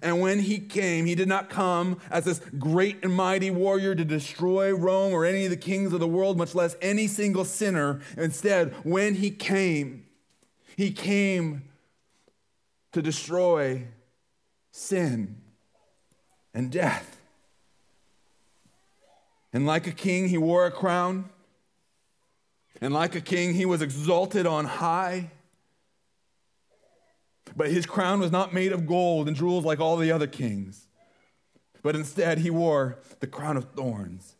And 0.02 0.20
when 0.20 0.38
he 0.38 0.58
came, 0.58 1.04
he 1.04 1.14
did 1.14 1.28
not 1.28 1.50
come 1.50 2.00
as 2.10 2.24
this 2.24 2.40
great 2.58 2.98
and 3.02 3.12
mighty 3.12 3.50
warrior 3.50 3.94
to 3.94 4.04
destroy 4.04 4.72
Rome 4.72 5.12
or 5.12 5.24
any 5.24 5.44
of 5.44 5.50
the 5.50 5.56
kings 5.56 5.92
of 5.92 6.00
the 6.00 6.06
world, 6.06 6.38
much 6.38 6.54
less 6.54 6.76
any 6.80 7.06
single 7.06 7.44
sinner. 7.44 8.00
Instead, 8.16 8.72
when 8.84 9.16
he 9.16 9.30
came, 9.30 10.06
he 10.76 10.92
came 10.92 11.64
to 12.92 13.02
destroy 13.02 13.84
sin 14.70 15.36
and 16.54 16.70
death. 16.70 17.19
And 19.52 19.66
like 19.66 19.86
a 19.86 19.92
king, 19.92 20.28
he 20.28 20.38
wore 20.38 20.66
a 20.66 20.70
crown. 20.70 21.28
And 22.80 22.94
like 22.94 23.14
a 23.14 23.20
king, 23.20 23.54
he 23.54 23.66
was 23.66 23.82
exalted 23.82 24.46
on 24.46 24.64
high. 24.64 25.30
But 27.56 27.70
his 27.70 27.84
crown 27.84 28.20
was 28.20 28.30
not 28.30 28.54
made 28.54 28.72
of 28.72 28.86
gold 28.86 29.26
and 29.26 29.36
jewels 29.36 29.64
like 29.64 29.80
all 29.80 29.96
the 29.96 30.12
other 30.12 30.26
kings. 30.26 30.86
But 31.82 31.96
instead, 31.96 32.38
he 32.38 32.50
wore 32.50 32.98
the 33.20 33.26
crown 33.26 33.56
of 33.56 33.64
thorns. 33.72 34.36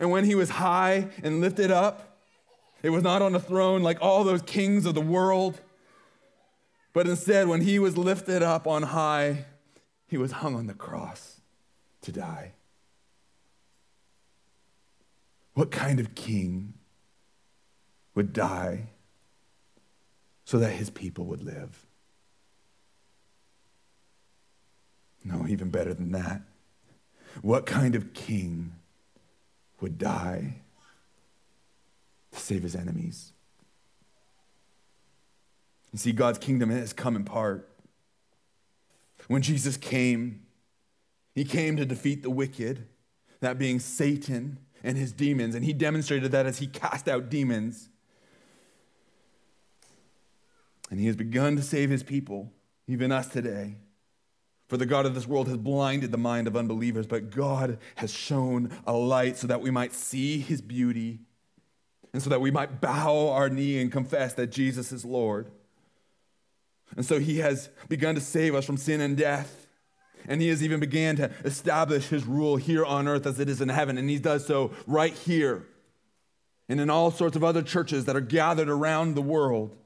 And 0.00 0.10
when 0.10 0.24
he 0.24 0.34
was 0.34 0.50
high 0.50 1.08
and 1.22 1.40
lifted 1.40 1.70
up, 1.70 2.18
it 2.82 2.90
was 2.90 3.02
not 3.02 3.22
on 3.22 3.34
a 3.34 3.40
throne 3.40 3.82
like 3.82 3.98
all 4.00 4.24
those 4.24 4.42
kings 4.42 4.86
of 4.86 4.94
the 4.94 5.00
world. 5.00 5.60
But 6.92 7.06
instead, 7.06 7.48
when 7.48 7.60
he 7.60 7.78
was 7.78 7.96
lifted 7.96 8.42
up 8.42 8.66
on 8.66 8.82
high, 8.82 9.46
he 10.06 10.16
was 10.16 10.32
hung 10.32 10.54
on 10.56 10.66
the 10.66 10.74
cross 10.74 11.40
to 12.02 12.12
die. 12.12 12.52
What 15.54 15.70
kind 15.70 16.00
of 16.00 16.14
king 16.14 16.74
would 18.14 18.32
die 18.32 18.88
so 20.44 20.58
that 20.58 20.70
his 20.70 20.90
people 20.90 21.26
would 21.26 21.42
live? 21.42 21.86
No, 25.24 25.46
even 25.46 25.70
better 25.70 25.94
than 25.94 26.12
that. 26.12 26.42
What 27.42 27.66
kind 27.66 27.94
of 27.94 28.12
king 28.12 28.72
would 29.80 29.98
die 29.98 30.56
to 32.32 32.40
save 32.40 32.62
his 32.62 32.74
enemies? 32.74 33.32
You 35.92 35.98
see, 35.98 36.12
God's 36.12 36.38
kingdom 36.38 36.70
has 36.70 36.92
come 36.92 37.16
in 37.16 37.24
part. 37.24 37.68
When 39.28 39.42
Jesus 39.42 39.76
came, 39.76 40.42
he 41.34 41.44
came 41.44 41.76
to 41.76 41.84
defeat 41.84 42.22
the 42.22 42.30
wicked, 42.30 42.86
that 43.40 43.58
being 43.58 43.78
Satan 43.78 44.58
and 44.82 44.96
his 44.96 45.12
demons, 45.12 45.54
and 45.54 45.64
he 45.64 45.72
demonstrated 45.72 46.32
that 46.32 46.46
as 46.46 46.58
he 46.58 46.66
cast 46.66 47.08
out 47.08 47.28
demons. 47.28 47.88
And 50.90 51.00
he 51.00 51.06
has 51.06 51.16
begun 51.16 51.56
to 51.56 51.62
save 51.62 51.88
his 51.90 52.02
people, 52.02 52.52
even 52.86 53.12
us 53.12 53.28
today. 53.28 53.76
For 54.68 54.76
the 54.76 54.86
God 54.86 55.06
of 55.06 55.14
this 55.14 55.26
world 55.26 55.48
has 55.48 55.56
blinded 55.56 56.12
the 56.12 56.18
mind 56.18 56.46
of 56.46 56.56
unbelievers, 56.56 57.06
but 57.06 57.30
God 57.30 57.78
has 57.96 58.10
shown 58.10 58.70
a 58.86 58.92
light 58.92 59.36
so 59.36 59.46
that 59.46 59.60
we 59.60 59.70
might 59.70 59.92
see 59.92 60.38
his 60.38 60.60
beauty 60.60 61.20
and 62.12 62.22
so 62.22 62.30
that 62.30 62.40
we 62.40 62.50
might 62.50 62.80
bow 62.80 63.28
our 63.30 63.48
knee 63.48 63.80
and 63.80 63.90
confess 63.90 64.34
that 64.34 64.48
Jesus 64.48 64.92
is 64.92 65.04
Lord. 65.04 65.50
And 66.96 67.04
so 67.06 67.18
he 67.18 67.38
has 67.38 67.70
begun 67.88 68.14
to 68.14 68.20
save 68.20 68.54
us 68.54 68.64
from 68.64 68.76
sin 68.76 69.00
and 69.00 69.16
death. 69.16 69.61
And 70.28 70.40
he 70.40 70.48
has 70.48 70.62
even 70.62 70.80
began 70.80 71.16
to 71.16 71.30
establish 71.44 72.08
his 72.08 72.24
rule 72.26 72.56
here 72.56 72.84
on 72.84 73.08
earth 73.08 73.26
as 73.26 73.40
it 73.40 73.48
is 73.48 73.60
in 73.60 73.68
heaven. 73.68 73.98
And 73.98 74.08
he 74.08 74.18
does 74.18 74.46
so 74.46 74.72
right 74.86 75.12
here 75.12 75.66
and 76.68 76.80
in 76.80 76.90
all 76.90 77.10
sorts 77.10 77.36
of 77.36 77.44
other 77.44 77.62
churches 77.62 78.06
that 78.06 78.16
are 78.16 78.20
gathered 78.20 78.68
around 78.68 79.14
the 79.14 79.22
world. 79.22 79.76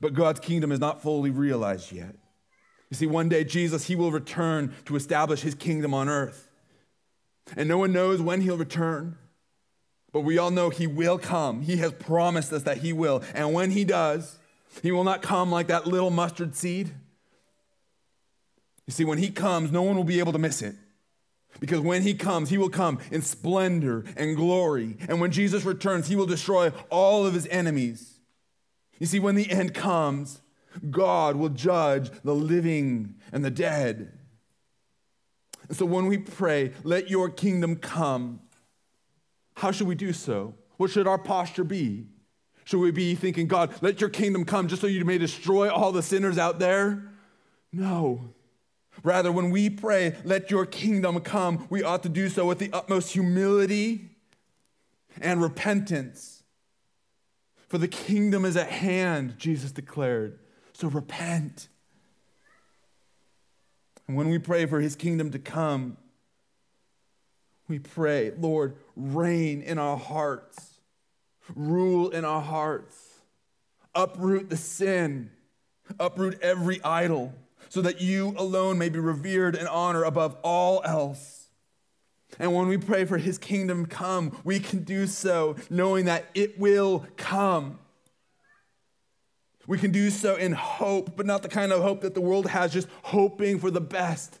But 0.00 0.14
God's 0.14 0.40
kingdom 0.40 0.72
is 0.72 0.80
not 0.80 1.02
fully 1.02 1.30
realized 1.30 1.92
yet. 1.92 2.14
You 2.90 2.96
see, 2.96 3.06
one 3.06 3.28
day 3.28 3.44
Jesus, 3.44 3.86
he 3.86 3.96
will 3.96 4.10
return 4.10 4.74
to 4.86 4.96
establish 4.96 5.42
his 5.42 5.54
kingdom 5.54 5.92
on 5.94 6.08
earth. 6.08 6.48
And 7.56 7.68
no 7.68 7.78
one 7.78 7.92
knows 7.92 8.20
when 8.20 8.40
he'll 8.40 8.56
return. 8.56 9.18
But 10.12 10.20
we 10.20 10.38
all 10.38 10.50
know 10.50 10.68
he 10.70 10.86
will 10.86 11.18
come. 11.18 11.62
He 11.62 11.78
has 11.78 11.92
promised 11.92 12.52
us 12.52 12.62
that 12.64 12.78
he 12.78 12.92
will. 12.92 13.22
And 13.34 13.52
when 13.52 13.70
he 13.70 13.84
does, 13.84 14.38
he 14.82 14.92
will 14.92 15.04
not 15.04 15.22
come 15.22 15.50
like 15.50 15.68
that 15.68 15.86
little 15.86 16.10
mustard 16.10 16.54
seed. 16.54 16.92
You 18.86 18.92
see, 18.92 19.04
when 19.04 19.18
he 19.18 19.30
comes, 19.30 19.70
no 19.70 19.82
one 19.82 19.96
will 19.96 20.04
be 20.04 20.18
able 20.18 20.32
to 20.32 20.38
miss 20.38 20.62
it. 20.62 20.74
Because 21.60 21.80
when 21.80 22.02
he 22.02 22.14
comes, 22.14 22.50
he 22.50 22.58
will 22.58 22.70
come 22.70 22.98
in 23.10 23.22
splendor 23.22 24.04
and 24.16 24.36
glory. 24.36 24.96
And 25.08 25.20
when 25.20 25.30
Jesus 25.30 25.64
returns, 25.64 26.08
he 26.08 26.16
will 26.16 26.26
destroy 26.26 26.72
all 26.90 27.26
of 27.26 27.34
his 27.34 27.46
enemies. 27.48 28.18
You 28.98 29.06
see, 29.06 29.20
when 29.20 29.34
the 29.34 29.50
end 29.50 29.74
comes, 29.74 30.40
God 30.90 31.36
will 31.36 31.50
judge 31.50 32.10
the 32.24 32.34
living 32.34 33.16
and 33.32 33.44
the 33.44 33.50
dead. 33.50 34.12
And 35.68 35.76
so 35.76 35.86
when 35.86 36.06
we 36.06 36.18
pray, 36.18 36.72
let 36.82 37.10
your 37.10 37.28
kingdom 37.28 37.76
come, 37.76 38.40
how 39.54 39.70
should 39.70 39.86
we 39.86 39.94
do 39.94 40.12
so? 40.12 40.54
What 40.76 40.90
should 40.90 41.06
our 41.06 41.18
posture 41.18 41.64
be? 41.64 42.06
Should 42.64 42.80
we 42.80 42.90
be 42.90 43.14
thinking, 43.14 43.48
God, 43.48 43.74
let 43.82 44.00
your 44.00 44.10
kingdom 44.10 44.44
come 44.44 44.68
just 44.68 44.80
so 44.80 44.86
you 44.86 45.04
may 45.04 45.18
destroy 45.18 45.70
all 45.70 45.92
the 45.92 46.02
sinners 46.02 46.38
out 46.38 46.58
there? 46.58 47.02
No. 47.72 48.32
Rather, 49.02 49.32
when 49.32 49.50
we 49.50 49.70
pray, 49.70 50.16
let 50.24 50.50
your 50.50 50.66
kingdom 50.66 51.18
come, 51.20 51.66
we 51.70 51.82
ought 51.82 52.02
to 52.02 52.08
do 52.08 52.28
so 52.28 52.46
with 52.46 52.58
the 52.58 52.70
utmost 52.72 53.12
humility 53.12 54.10
and 55.20 55.42
repentance. 55.42 56.42
For 57.68 57.78
the 57.78 57.88
kingdom 57.88 58.44
is 58.44 58.56
at 58.56 58.68
hand, 58.68 59.38
Jesus 59.38 59.72
declared. 59.72 60.38
So 60.74 60.88
repent. 60.88 61.68
And 64.06 64.16
when 64.16 64.28
we 64.28 64.38
pray 64.38 64.66
for 64.66 64.80
his 64.80 64.94
kingdom 64.94 65.30
to 65.30 65.38
come, 65.38 65.96
we 67.68 67.78
pray, 67.78 68.32
Lord, 68.38 68.76
reign 68.94 69.62
in 69.62 69.78
our 69.78 69.96
hearts 69.96 70.72
rule 71.54 72.10
in 72.10 72.24
our 72.24 72.40
hearts. 72.40 72.96
Uproot 73.94 74.48
the 74.48 74.56
sin, 74.56 75.30
uproot 76.00 76.40
every 76.40 76.82
idol, 76.82 77.34
so 77.72 77.80
that 77.80 78.02
you 78.02 78.34
alone 78.36 78.76
may 78.76 78.90
be 78.90 78.98
revered 78.98 79.56
and 79.56 79.66
honored 79.66 80.06
above 80.06 80.36
all 80.42 80.82
else. 80.84 81.48
And 82.38 82.54
when 82.54 82.68
we 82.68 82.76
pray 82.76 83.06
for 83.06 83.16
his 83.16 83.38
kingdom 83.38 83.86
come, 83.86 84.36
we 84.44 84.60
can 84.60 84.84
do 84.84 85.06
so 85.06 85.56
knowing 85.70 86.04
that 86.04 86.26
it 86.34 86.58
will 86.58 87.06
come. 87.16 87.78
We 89.66 89.78
can 89.78 89.90
do 89.90 90.10
so 90.10 90.36
in 90.36 90.52
hope, 90.52 91.16
but 91.16 91.24
not 91.24 91.42
the 91.42 91.48
kind 91.48 91.72
of 91.72 91.80
hope 91.80 92.02
that 92.02 92.12
the 92.12 92.20
world 92.20 92.46
has, 92.48 92.74
just 92.74 92.88
hoping 93.04 93.58
for 93.58 93.70
the 93.70 93.80
best. 93.80 94.38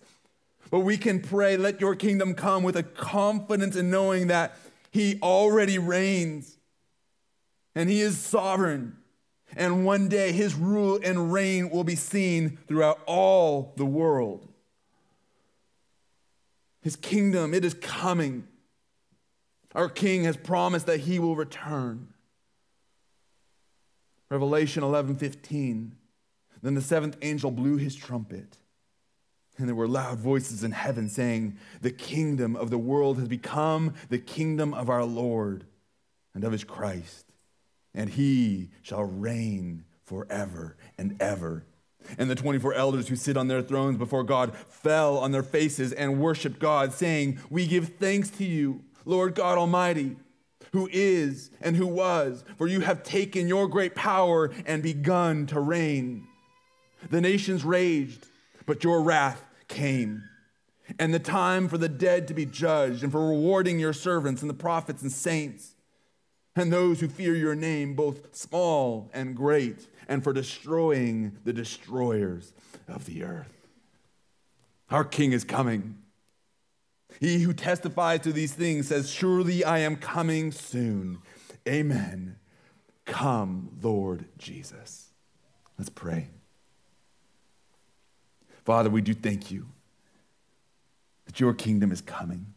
But 0.70 0.80
we 0.80 0.98
can 0.98 1.18
pray, 1.18 1.56
let 1.56 1.80
your 1.80 1.94
kingdom 1.94 2.34
come 2.34 2.62
with 2.62 2.76
a 2.76 2.82
confidence 2.82 3.76
in 3.76 3.88
knowing 3.88 4.26
that 4.26 4.58
he 4.90 5.18
already 5.22 5.78
reigns 5.78 6.58
and 7.74 7.88
he 7.88 8.02
is 8.02 8.18
sovereign. 8.18 8.98
And 9.56 9.84
one 9.84 10.08
day 10.08 10.32
his 10.32 10.54
rule 10.54 10.98
and 11.02 11.32
reign 11.32 11.70
will 11.70 11.84
be 11.84 11.96
seen 11.96 12.58
throughout 12.66 13.00
all 13.06 13.72
the 13.76 13.84
world. 13.84 14.48
His 16.80 16.96
kingdom, 16.96 17.54
it 17.54 17.64
is 17.64 17.74
coming. 17.74 18.46
Our 19.74 19.88
king 19.88 20.24
has 20.24 20.36
promised 20.36 20.86
that 20.86 21.00
he 21.00 21.18
will 21.18 21.36
return. 21.36 22.08
Revelation 24.30 24.82
11 24.82 25.16
15. 25.16 25.94
Then 26.62 26.74
the 26.74 26.80
seventh 26.80 27.16
angel 27.22 27.50
blew 27.50 27.76
his 27.76 27.96
trumpet, 27.96 28.56
and 29.58 29.68
there 29.68 29.74
were 29.74 29.88
loud 29.88 30.18
voices 30.20 30.62
in 30.62 30.70
heaven 30.70 31.08
saying, 31.08 31.58
The 31.80 31.90
kingdom 31.90 32.54
of 32.54 32.70
the 32.70 32.78
world 32.78 33.18
has 33.18 33.26
become 33.26 33.94
the 34.10 34.18
kingdom 34.18 34.72
of 34.72 34.88
our 34.88 35.04
Lord 35.04 35.64
and 36.34 36.44
of 36.44 36.52
his 36.52 36.62
Christ 36.62 37.31
and 37.94 38.10
he 38.10 38.70
shall 38.82 39.04
reign 39.04 39.84
forever 40.04 40.76
and 40.98 41.20
ever. 41.20 41.64
And 42.18 42.28
the 42.28 42.34
24 42.34 42.74
elders 42.74 43.08
who 43.08 43.16
sit 43.16 43.36
on 43.36 43.48
their 43.48 43.62
thrones 43.62 43.96
before 43.96 44.24
God 44.24 44.54
fell 44.56 45.18
on 45.18 45.32
their 45.32 45.42
faces 45.42 45.92
and 45.92 46.20
worshiped 46.20 46.58
God, 46.58 46.92
saying, 46.92 47.38
We 47.48 47.66
give 47.66 47.96
thanks 47.96 48.30
to 48.30 48.44
you, 48.44 48.82
Lord 49.04 49.34
God 49.34 49.58
Almighty, 49.58 50.16
who 50.72 50.88
is 50.92 51.50
and 51.60 51.76
who 51.76 51.86
was, 51.86 52.44
for 52.56 52.66
you 52.66 52.80
have 52.80 53.02
taken 53.02 53.46
your 53.46 53.68
great 53.68 53.94
power 53.94 54.50
and 54.66 54.82
begun 54.82 55.46
to 55.46 55.60
reign. 55.60 56.26
The 57.10 57.20
nations 57.20 57.64
raged, 57.64 58.26
but 58.66 58.84
your 58.84 59.02
wrath 59.02 59.44
came. 59.68 60.24
And 60.98 61.14
the 61.14 61.18
time 61.18 61.68
for 61.68 61.78
the 61.78 61.88
dead 61.88 62.28
to 62.28 62.34
be 62.34 62.44
judged, 62.44 63.02
and 63.02 63.12
for 63.12 63.28
rewarding 63.28 63.78
your 63.78 63.92
servants 63.92 64.42
and 64.42 64.50
the 64.50 64.54
prophets 64.54 65.02
and 65.02 65.12
saints 65.12 65.71
and 66.54 66.72
those 66.72 67.00
who 67.00 67.08
fear 67.08 67.34
your 67.34 67.54
name, 67.54 67.94
both 67.94 68.34
small 68.34 69.10
and 69.14 69.34
great, 69.34 69.88
and 70.08 70.22
for 70.22 70.32
destroying 70.32 71.38
the 71.44 71.52
destroyers 71.52 72.52
of 72.88 73.06
the 73.06 73.24
earth. 73.24 73.66
Our 74.90 75.04
King 75.04 75.32
is 75.32 75.44
coming. 75.44 75.96
He 77.20 77.40
who 77.40 77.52
testifies 77.52 78.20
to 78.20 78.32
these 78.32 78.52
things 78.52 78.88
says, 78.88 79.10
Surely 79.10 79.64
I 79.64 79.78
am 79.78 79.96
coming 79.96 80.52
soon. 80.52 81.18
Amen. 81.66 82.36
Come, 83.04 83.78
Lord 83.80 84.26
Jesus. 84.38 85.12
Let's 85.78 85.90
pray. 85.90 86.28
Father, 88.64 88.90
we 88.90 89.00
do 89.00 89.14
thank 89.14 89.50
you 89.50 89.68
that 91.26 91.40
your 91.40 91.54
kingdom 91.54 91.90
is 91.90 92.00
coming. 92.00 92.54